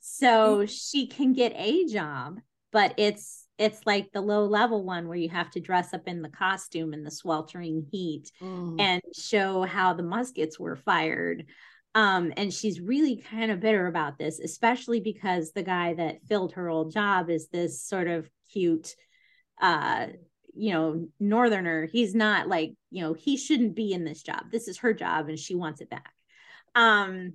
So 0.00 0.66
she 0.66 1.06
can 1.06 1.32
get 1.32 1.52
a 1.54 1.86
job, 1.86 2.40
but 2.72 2.94
it's 2.98 3.46
it's 3.58 3.86
like 3.86 4.10
the 4.12 4.22
low 4.22 4.46
level 4.46 4.82
one 4.82 5.06
where 5.06 5.18
you 5.18 5.28
have 5.28 5.50
to 5.50 5.60
dress 5.60 5.92
up 5.92 6.08
in 6.08 6.22
the 6.22 6.30
costume 6.30 6.94
in 6.94 7.04
the 7.04 7.10
sweltering 7.10 7.86
heat 7.92 8.30
mm. 8.42 8.80
and 8.80 9.02
show 9.14 9.62
how 9.62 9.92
the 9.92 10.02
muskets 10.02 10.58
were 10.58 10.76
fired. 10.76 11.44
Um, 11.94 12.32
and 12.38 12.52
she's 12.52 12.80
really 12.80 13.22
kind 13.30 13.50
of 13.50 13.60
bitter 13.60 13.86
about 13.86 14.18
this, 14.18 14.40
especially 14.40 15.00
because 15.00 15.52
the 15.52 15.62
guy 15.62 15.92
that 15.94 16.24
filled 16.26 16.52
her 16.54 16.70
old 16.70 16.92
job 16.92 17.28
is 17.28 17.48
this 17.48 17.82
sort 17.82 18.08
of 18.08 18.30
cute, 18.50 18.94
uh, 19.60 20.06
you 20.54 20.72
know, 20.72 21.08
northerner. 21.18 21.86
He's 21.86 22.14
not 22.14 22.48
like, 22.48 22.74
you 22.90 23.02
know, 23.02 23.12
he 23.14 23.36
shouldn't 23.36 23.74
be 23.74 23.92
in 23.92 24.04
this 24.04 24.22
job. 24.22 24.50
This 24.50 24.68
is 24.68 24.78
her 24.78 24.92
job 24.92 25.28
and 25.28 25.38
she 25.38 25.54
wants 25.54 25.80
it 25.80 25.90
back. 25.90 26.12
Um, 26.74 27.34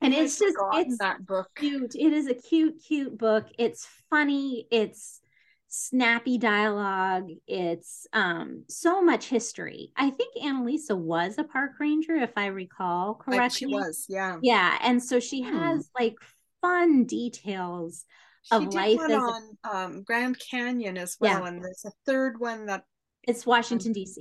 and 0.00 0.14
it's 0.14 0.38
just 0.38 0.56
it's 0.72 0.98
that 0.98 1.24
book 1.24 1.48
cute 1.56 1.94
it 1.94 2.12
is 2.12 2.26
a 2.26 2.34
cute 2.34 2.82
cute 2.86 3.16
book 3.16 3.46
it's 3.58 3.86
funny 4.08 4.66
it's 4.70 5.20
snappy 5.68 6.36
dialogue 6.36 7.28
it's 7.46 8.06
um 8.12 8.64
so 8.68 9.02
much 9.02 9.28
history 9.28 9.92
i 9.96 10.10
think 10.10 10.34
annalisa 10.42 10.96
was 10.96 11.38
a 11.38 11.44
park 11.44 11.72
ranger 11.78 12.16
if 12.16 12.32
i 12.36 12.46
recall 12.46 13.14
correctly 13.14 13.56
she 13.56 13.66
was 13.66 14.06
yeah 14.08 14.36
yeah 14.42 14.78
and 14.82 15.02
so 15.02 15.20
she 15.20 15.42
hmm. 15.42 15.56
has 15.56 15.88
like 15.98 16.16
fun 16.60 17.04
details 17.04 18.04
she 18.42 18.56
of 18.56 18.74
life 18.74 18.96
one 18.96 19.12
on 19.12 19.42
a, 19.64 19.76
um, 19.76 20.02
grand 20.02 20.38
canyon 20.38 20.96
as 20.96 21.16
well 21.20 21.40
yeah. 21.40 21.48
and 21.48 21.62
there's 21.62 21.84
a 21.84 21.92
third 22.06 22.38
one 22.38 22.66
that 22.66 22.84
it's 23.22 23.46
washington 23.46 23.92
dc 23.92 24.16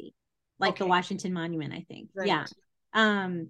like 0.59 0.71
okay. 0.71 0.83
the 0.83 0.87
washington 0.87 1.33
monument 1.33 1.73
i 1.73 1.85
think 1.89 2.09
right. 2.15 2.27
yeah 2.27 2.45
um 2.93 3.49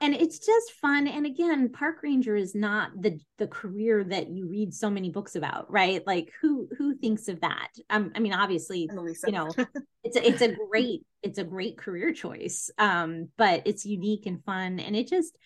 and 0.00 0.14
it's 0.14 0.38
just 0.38 0.72
fun 0.72 1.06
and 1.06 1.26
again 1.26 1.70
park 1.70 2.02
ranger 2.02 2.34
is 2.34 2.54
not 2.54 2.90
the 3.00 3.18
the 3.38 3.46
career 3.46 4.02
that 4.04 4.28
you 4.30 4.48
read 4.48 4.72
so 4.72 4.88
many 4.88 5.10
books 5.10 5.36
about 5.36 5.70
right 5.70 6.06
like 6.06 6.32
who 6.40 6.68
who 6.78 6.94
thinks 6.96 7.28
of 7.28 7.40
that 7.40 7.68
um, 7.90 8.10
i 8.14 8.18
mean 8.18 8.32
obviously 8.32 8.88
you 8.90 9.32
know 9.32 9.48
it's 10.04 10.16
a, 10.16 10.26
it's 10.26 10.42
a 10.42 10.54
great 10.68 11.04
it's 11.22 11.38
a 11.38 11.44
great 11.44 11.76
career 11.76 12.12
choice 12.12 12.70
um 12.78 13.28
but 13.36 13.62
it's 13.66 13.84
unique 13.84 14.26
and 14.26 14.42
fun 14.44 14.80
and 14.80 14.96
it 14.96 15.08
just 15.08 15.36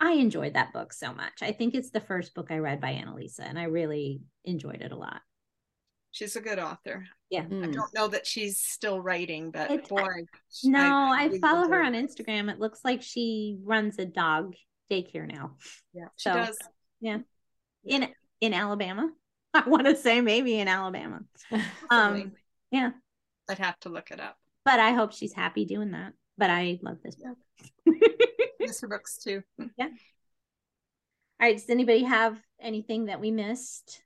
i 0.00 0.12
enjoyed 0.12 0.54
that 0.54 0.72
book 0.72 0.92
so 0.92 1.12
much 1.12 1.42
i 1.42 1.52
think 1.52 1.74
it's 1.74 1.90
the 1.90 2.00
first 2.00 2.34
book 2.34 2.48
i 2.50 2.58
read 2.58 2.80
by 2.80 2.92
annalisa 2.92 3.40
and 3.40 3.58
i 3.58 3.64
really 3.64 4.20
enjoyed 4.44 4.80
it 4.80 4.92
a 4.92 4.96
lot 4.96 5.20
she's 6.10 6.36
a 6.36 6.40
good 6.40 6.58
author. 6.58 7.06
Yeah. 7.30 7.40
I 7.40 7.44
hmm. 7.44 7.70
don't 7.70 7.94
know 7.94 8.08
that 8.08 8.26
she's 8.26 8.58
still 8.60 9.00
writing, 9.00 9.50
but 9.50 9.70
it, 9.70 9.88
boy. 9.88 10.24
no, 10.64 10.80
I, 10.80 11.30
I 11.32 11.38
follow 11.38 11.68
her 11.68 11.82
on 11.82 11.92
Instagram. 11.92 12.50
It 12.50 12.58
looks 12.58 12.80
like 12.84 13.02
she 13.02 13.58
runs 13.62 13.98
a 13.98 14.04
dog 14.04 14.54
daycare 14.90 15.30
now. 15.30 15.56
Yeah, 15.92 16.06
she 16.16 16.30
so, 16.30 16.34
does. 16.34 16.58
Yeah. 17.00 17.18
In 17.84 18.08
in 18.40 18.54
Alabama. 18.54 19.10
I 19.54 19.68
want 19.68 19.86
to 19.86 19.96
say 19.96 20.20
maybe 20.20 20.58
in 20.58 20.68
Alabama. 20.68 21.20
um 21.90 22.32
yeah. 22.70 22.90
I'd 23.48 23.58
have 23.58 23.78
to 23.80 23.88
look 23.88 24.10
it 24.10 24.20
up. 24.20 24.36
But 24.64 24.80
I 24.80 24.92
hope 24.92 25.12
she's 25.12 25.32
happy 25.32 25.64
doing 25.64 25.92
that. 25.92 26.12
But 26.38 26.50
I 26.50 26.78
love 26.82 26.98
this 27.02 27.16
book. 27.16 27.36
Mr. 28.62 28.82
her 28.82 28.88
books 28.88 29.18
too. 29.18 29.42
Mm. 29.60 29.70
Yeah. 29.76 29.86
All 29.86 29.92
right. 31.40 31.56
Does 31.56 31.68
anybody 31.68 32.04
have 32.04 32.40
anything 32.60 33.06
that 33.06 33.20
we 33.20 33.30
missed? 33.30 34.02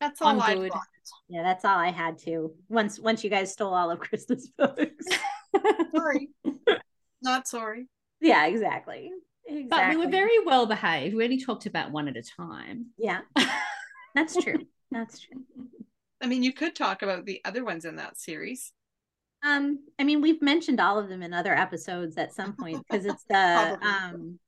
That's 0.00 0.22
all 0.22 0.40
I 0.40 0.54
got. 0.68 0.82
Yeah, 1.28 1.42
that's 1.42 1.64
all 1.64 1.78
I 1.78 1.90
had 1.90 2.18
to. 2.20 2.52
Once 2.68 2.98
once 2.98 3.24
you 3.24 3.30
guys 3.30 3.52
stole 3.52 3.74
all 3.74 3.90
of 3.90 3.98
Krista's 4.00 4.50
books. 4.56 5.06
sorry. 5.94 6.30
Not 7.22 7.48
sorry. 7.48 7.88
Yeah, 8.20 8.46
exactly. 8.46 9.10
Exactly. 9.46 9.68
But 9.68 9.90
we 9.90 9.96
were 9.96 10.10
very 10.10 10.38
well 10.44 10.66
behaved. 10.66 11.14
We 11.14 11.24
only 11.24 11.40
talked 11.40 11.66
about 11.66 11.92
one 11.92 12.08
at 12.08 12.16
a 12.16 12.22
time. 12.22 12.86
Yeah. 12.98 13.20
That's 14.14 14.36
true. 14.36 14.66
That's 14.90 15.20
true. 15.20 15.42
I 16.20 16.26
mean, 16.26 16.42
you 16.42 16.52
could 16.52 16.74
talk 16.74 17.02
about 17.02 17.26
the 17.26 17.40
other 17.44 17.64
ones 17.64 17.84
in 17.84 17.96
that 17.96 18.18
series. 18.18 18.72
Um, 19.46 19.78
I 19.98 20.04
mean, 20.04 20.20
we've 20.20 20.42
mentioned 20.42 20.80
all 20.80 20.98
of 20.98 21.08
them 21.08 21.22
in 21.22 21.32
other 21.32 21.54
episodes 21.54 22.18
at 22.18 22.34
some 22.34 22.54
point 22.54 22.84
because 22.88 23.06
it's 23.06 23.24
the 23.28 23.78
um 23.80 24.38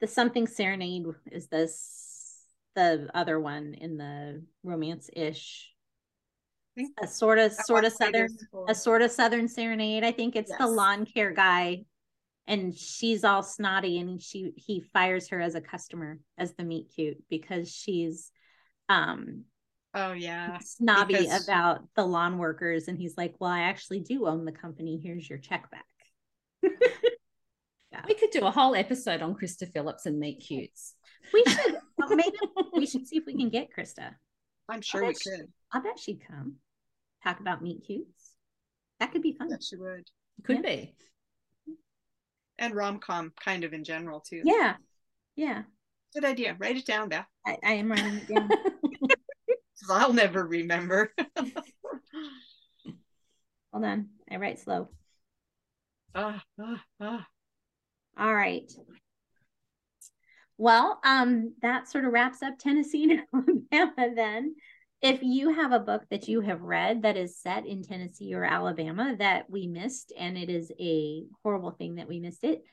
the 0.00 0.06
something 0.06 0.46
serenade 0.46 1.06
is 1.30 1.46
this 1.48 2.44
the 2.74 3.08
other 3.14 3.38
one 3.40 3.74
in 3.74 3.96
the 3.96 4.42
romance 4.62 5.08
ish 5.14 5.70
a 7.02 7.06
sort 7.06 7.38
of 7.38 7.52
sort 7.52 7.86
of 7.86 7.92
southern 7.92 8.28
a 8.68 8.74
sort 8.74 9.00
of 9.00 9.10
southern 9.10 9.48
serenade. 9.48 10.04
I 10.04 10.12
think 10.12 10.36
it's 10.36 10.50
yes. 10.50 10.58
the 10.58 10.66
lawn 10.66 11.06
care 11.06 11.32
guy 11.32 11.84
and 12.46 12.76
she's 12.76 13.24
all 13.24 13.42
snotty 13.42 13.98
and 13.98 14.20
she 14.20 14.52
he 14.56 14.80
fires 14.80 15.28
her 15.28 15.40
as 15.40 15.54
a 15.54 15.60
customer 15.60 16.18
as 16.36 16.52
the 16.54 16.64
meet 16.64 16.92
cute 16.94 17.22
because 17.30 17.72
she's 17.72 18.30
um 18.88 19.44
oh 19.96 20.12
yeah 20.12 20.58
snobby 20.62 21.14
because... 21.14 21.44
about 21.44 21.80
the 21.96 22.04
lawn 22.04 22.38
workers 22.38 22.88
and 22.88 22.98
he's 22.98 23.16
like 23.16 23.34
well 23.40 23.50
i 23.50 23.60
actually 23.60 24.00
do 24.00 24.26
own 24.26 24.44
the 24.44 24.52
company 24.52 25.00
here's 25.02 25.28
your 25.28 25.38
check 25.38 25.68
back 25.70 25.84
yeah. 26.62 28.02
we 28.08 28.14
could 28.14 28.30
do 28.30 28.46
a 28.46 28.50
whole 28.50 28.74
episode 28.74 29.22
on 29.22 29.34
krista 29.34 29.70
phillips 29.72 30.06
and 30.06 30.18
meet 30.18 30.44
cutes 30.46 30.94
we 31.32 31.42
should 31.48 31.76
maybe 32.10 32.36
we 32.74 32.86
should 32.86 33.06
see 33.06 33.16
if 33.16 33.26
we 33.26 33.36
can 33.36 33.48
get 33.48 33.68
Krista. 33.76 34.14
I'm 34.68 34.82
sure 34.82 35.06
we 35.06 35.14
she, 35.14 35.30
could. 35.30 35.46
I 35.72 35.80
bet 35.80 35.98
she'd 35.98 36.22
come 36.26 36.56
talk 37.22 37.40
about 37.40 37.62
meet 37.62 37.84
cutes. 37.86 38.32
That 39.00 39.12
could 39.12 39.22
be 39.22 39.32
fun. 39.32 39.50
She 39.60 39.76
would. 39.76 40.08
Could 40.44 40.56
yeah. 40.56 40.62
be. 40.62 40.94
And 42.58 42.74
rom 42.74 42.98
com, 42.98 43.32
kind 43.42 43.64
of 43.64 43.72
in 43.72 43.84
general 43.84 44.20
too. 44.20 44.42
Yeah, 44.44 44.76
yeah. 45.36 45.62
Good 46.14 46.24
idea. 46.24 46.56
Write 46.58 46.76
it 46.76 46.86
down, 46.86 47.10
Beth. 47.10 47.26
I, 47.46 47.58
I 47.62 47.72
am 47.74 47.90
writing 47.90 48.16
it 48.16 48.34
down. 48.34 48.48
I'll 49.90 50.12
never 50.12 50.46
remember. 50.46 51.12
Hold 53.72 53.84
on. 53.84 54.08
I 54.30 54.36
write 54.36 54.58
slow. 54.58 54.88
Ah, 56.14 56.42
ah, 56.60 56.82
ah. 57.00 57.26
All 58.18 58.34
right. 58.34 58.70
Well, 60.58 60.98
um, 61.04 61.54
that 61.60 61.88
sort 61.88 62.06
of 62.06 62.12
wraps 62.12 62.42
up 62.42 62.58
Tennessee 62.58 63.20
and 63.32 63.66
Alabama 63.72 64.14
then. 64.14 64.54
If 65.02 65.22
you 65.22 65.50
have 65.50 65.72
a 65.72 65.78
book 65.78 66.04
that 66.10 66.26
you 66.26 66.40
have 66.40 66.62
read 66.62 67.02
that 67.02 67.18
is 67.18 67.38
set 67.38 67.66
in 67.66 67.82
Tennessee 67.82 68.34
or 68.34 68.44
Alabama 68.44 69.14
that 69.18 69.50
we 69.50 69.66
missed, 69.66 70.12
and 70.18 70.38
it 70.38 70.48
is 70.48 70.72
a 70.80 71.24
horrible 71.42 71.72
thing 71.72 71.96
that 71.96 72.08
we 72.08 72.18
missed 72.18 72.44
it, 72.44 72.64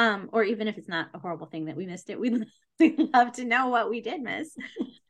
um, 0.00 0.30
or 0.32 0.42
even 0.42 0.66
if 0.66 0.78
it's 0.78 0.88
not 0.88 1.08
a 1.12 1.18
horrible 1.18 1.46
thing 1.46 1.66
that 1.66 1.76
we 1.76 1.84
missed 1.84 2.08
it, 2.08 2.18
we'd 2.18 2.46
love 3.12 3.32
to 3.32 3.44
know 3.44 3.68
what 3.68 3.90
we 3.90 4.00
did 4.00 4.22
miss. 4.22 4.56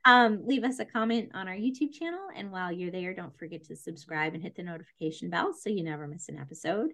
Um, 0.06 0.44
leave 0.46 0.64
us 0.64 0.78
a 0.78 0.86
comment 0.86 1.32
on 1.34 1.46
our 1.46 1.54
YouTube 1.54 1.92
channel. 1.92 2.28
And 2.34 2.50
while 2.50 2.72
you're 2.72 2.90
there, 2.90 3.12
don't 3.12 3.36
forget 3.36 3.64
to 3.64 3.76
subscribe 3.76 4.32
and 4.32 4.42
hit 4.42 4.56
the 4.56 4.62
notification 4.62 5.28
bell 5.28 5.52
so 5.52 5.68
you 5.68 5.84
never 5.84 6.08
miss 6.08 6.30
an 6.30 6.38
episode. 6.38 6.92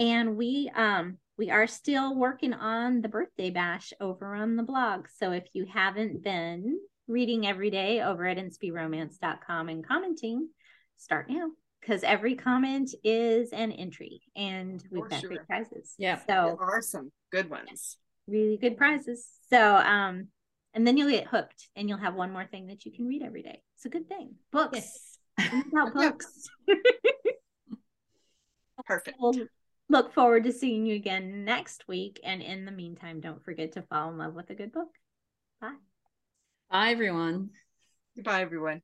And 0.00 0.36
we 0.36 0.68
um 0.74 1.18
we 1.38 1.52
are 1.52 1.68
still 1.68 2.16
working 2.16 2.52
on 2.52 3.02
the 3.02 3.08
birthday 3.08 3.50
bash 3.50 3.92
over 4.00 4.34
on 4.34 4.56
the 4.56 4.64
blog. 4.64 5.06
So 5.16 5.30
if 5.30 5.46
you 5.52 5.64
haven't 5.72 6.24
been 6.24 6.80
reading 7.06 7.46
every 7.46 7.70
day 7.70 8.00
over 8.00 8.26
at 8.26 8.36
inspyromance.com 8.36 9.68
and 9.68 9.86
commenting, 9.86 10.48
start 10.96 11.30
now 11.30 11.50
because 11.80 12.02
every 12.02 12.34
comment 12.34 12.94
is 13.02 13.52
an 13.52 13.72
entry 13.72 14.20
and 14.36 14.82
we've 14.90 15.08
got 15.08 15.20
sure. 15.20 15.30
great 15.30 15.46
prizes. 15.46 15.94
Yeah. 15.98 16.18
So 16.18 16.56
there 16.58 16.60
are 16.60 16.82
some 16.82 17.10
good 17.32 17.50
ones. 17.50 17.96
Really 18.26 18.56
good 18.56 18.76
prizes. 18.76 19.26
So 19.50 19.76
um 19.76 20.28
and 20.74 20.86
then 20.86 20.96
you'll 20.96 21.10
get 21.10 21.26
hooked 21.26 21.68
and 21.74 21.88
you'll 21.88 21.98
have 21.98 22.14
one 22.14 22.32
more 22.32 22.46
thing 22.46 22.68
that 22.68 22.84
you 22.84 22.92
can 22.92 23.06
read 23.06 23.22
every 23.22 23.42
day. 23.42 23.62
It's 23.76 23.86
a 23.86 23.88
good 23.88 24.08
thing. 24.08 24.34
Books. 24.52 25.18
Yes. 25.38 25.64
About 25.72 25.94
books. 25.94 26.48
Perfect 28.86 29.18
look 29.90 30.14
forward 30.14 30.44
to 30.44 30.52
seeing 30.52 30.86
you 30.86 30.94
again 30.94 31.44
next 31.44 31.86
week. 31.88 32.20
And 32.24 32.40
in 32.40 32.64
the 32.64 32.72
meantime, 32.72 33.20
don't 33.20 33.44
forget 33.44 33.72
to 33.72 33.82
fall 33.82 34.10
in 34.10 34.16
love 34.16 34.34
with 34.34 34.48
a 34.50 34.54
good 34.54 34.72
book. 34.72 34.88
Bye. 35.60 35.74
Bye, 36.70 36.92
everyone. 36.92 37.50
Bye, 38.16 38.42
everyone. 38.42 38.82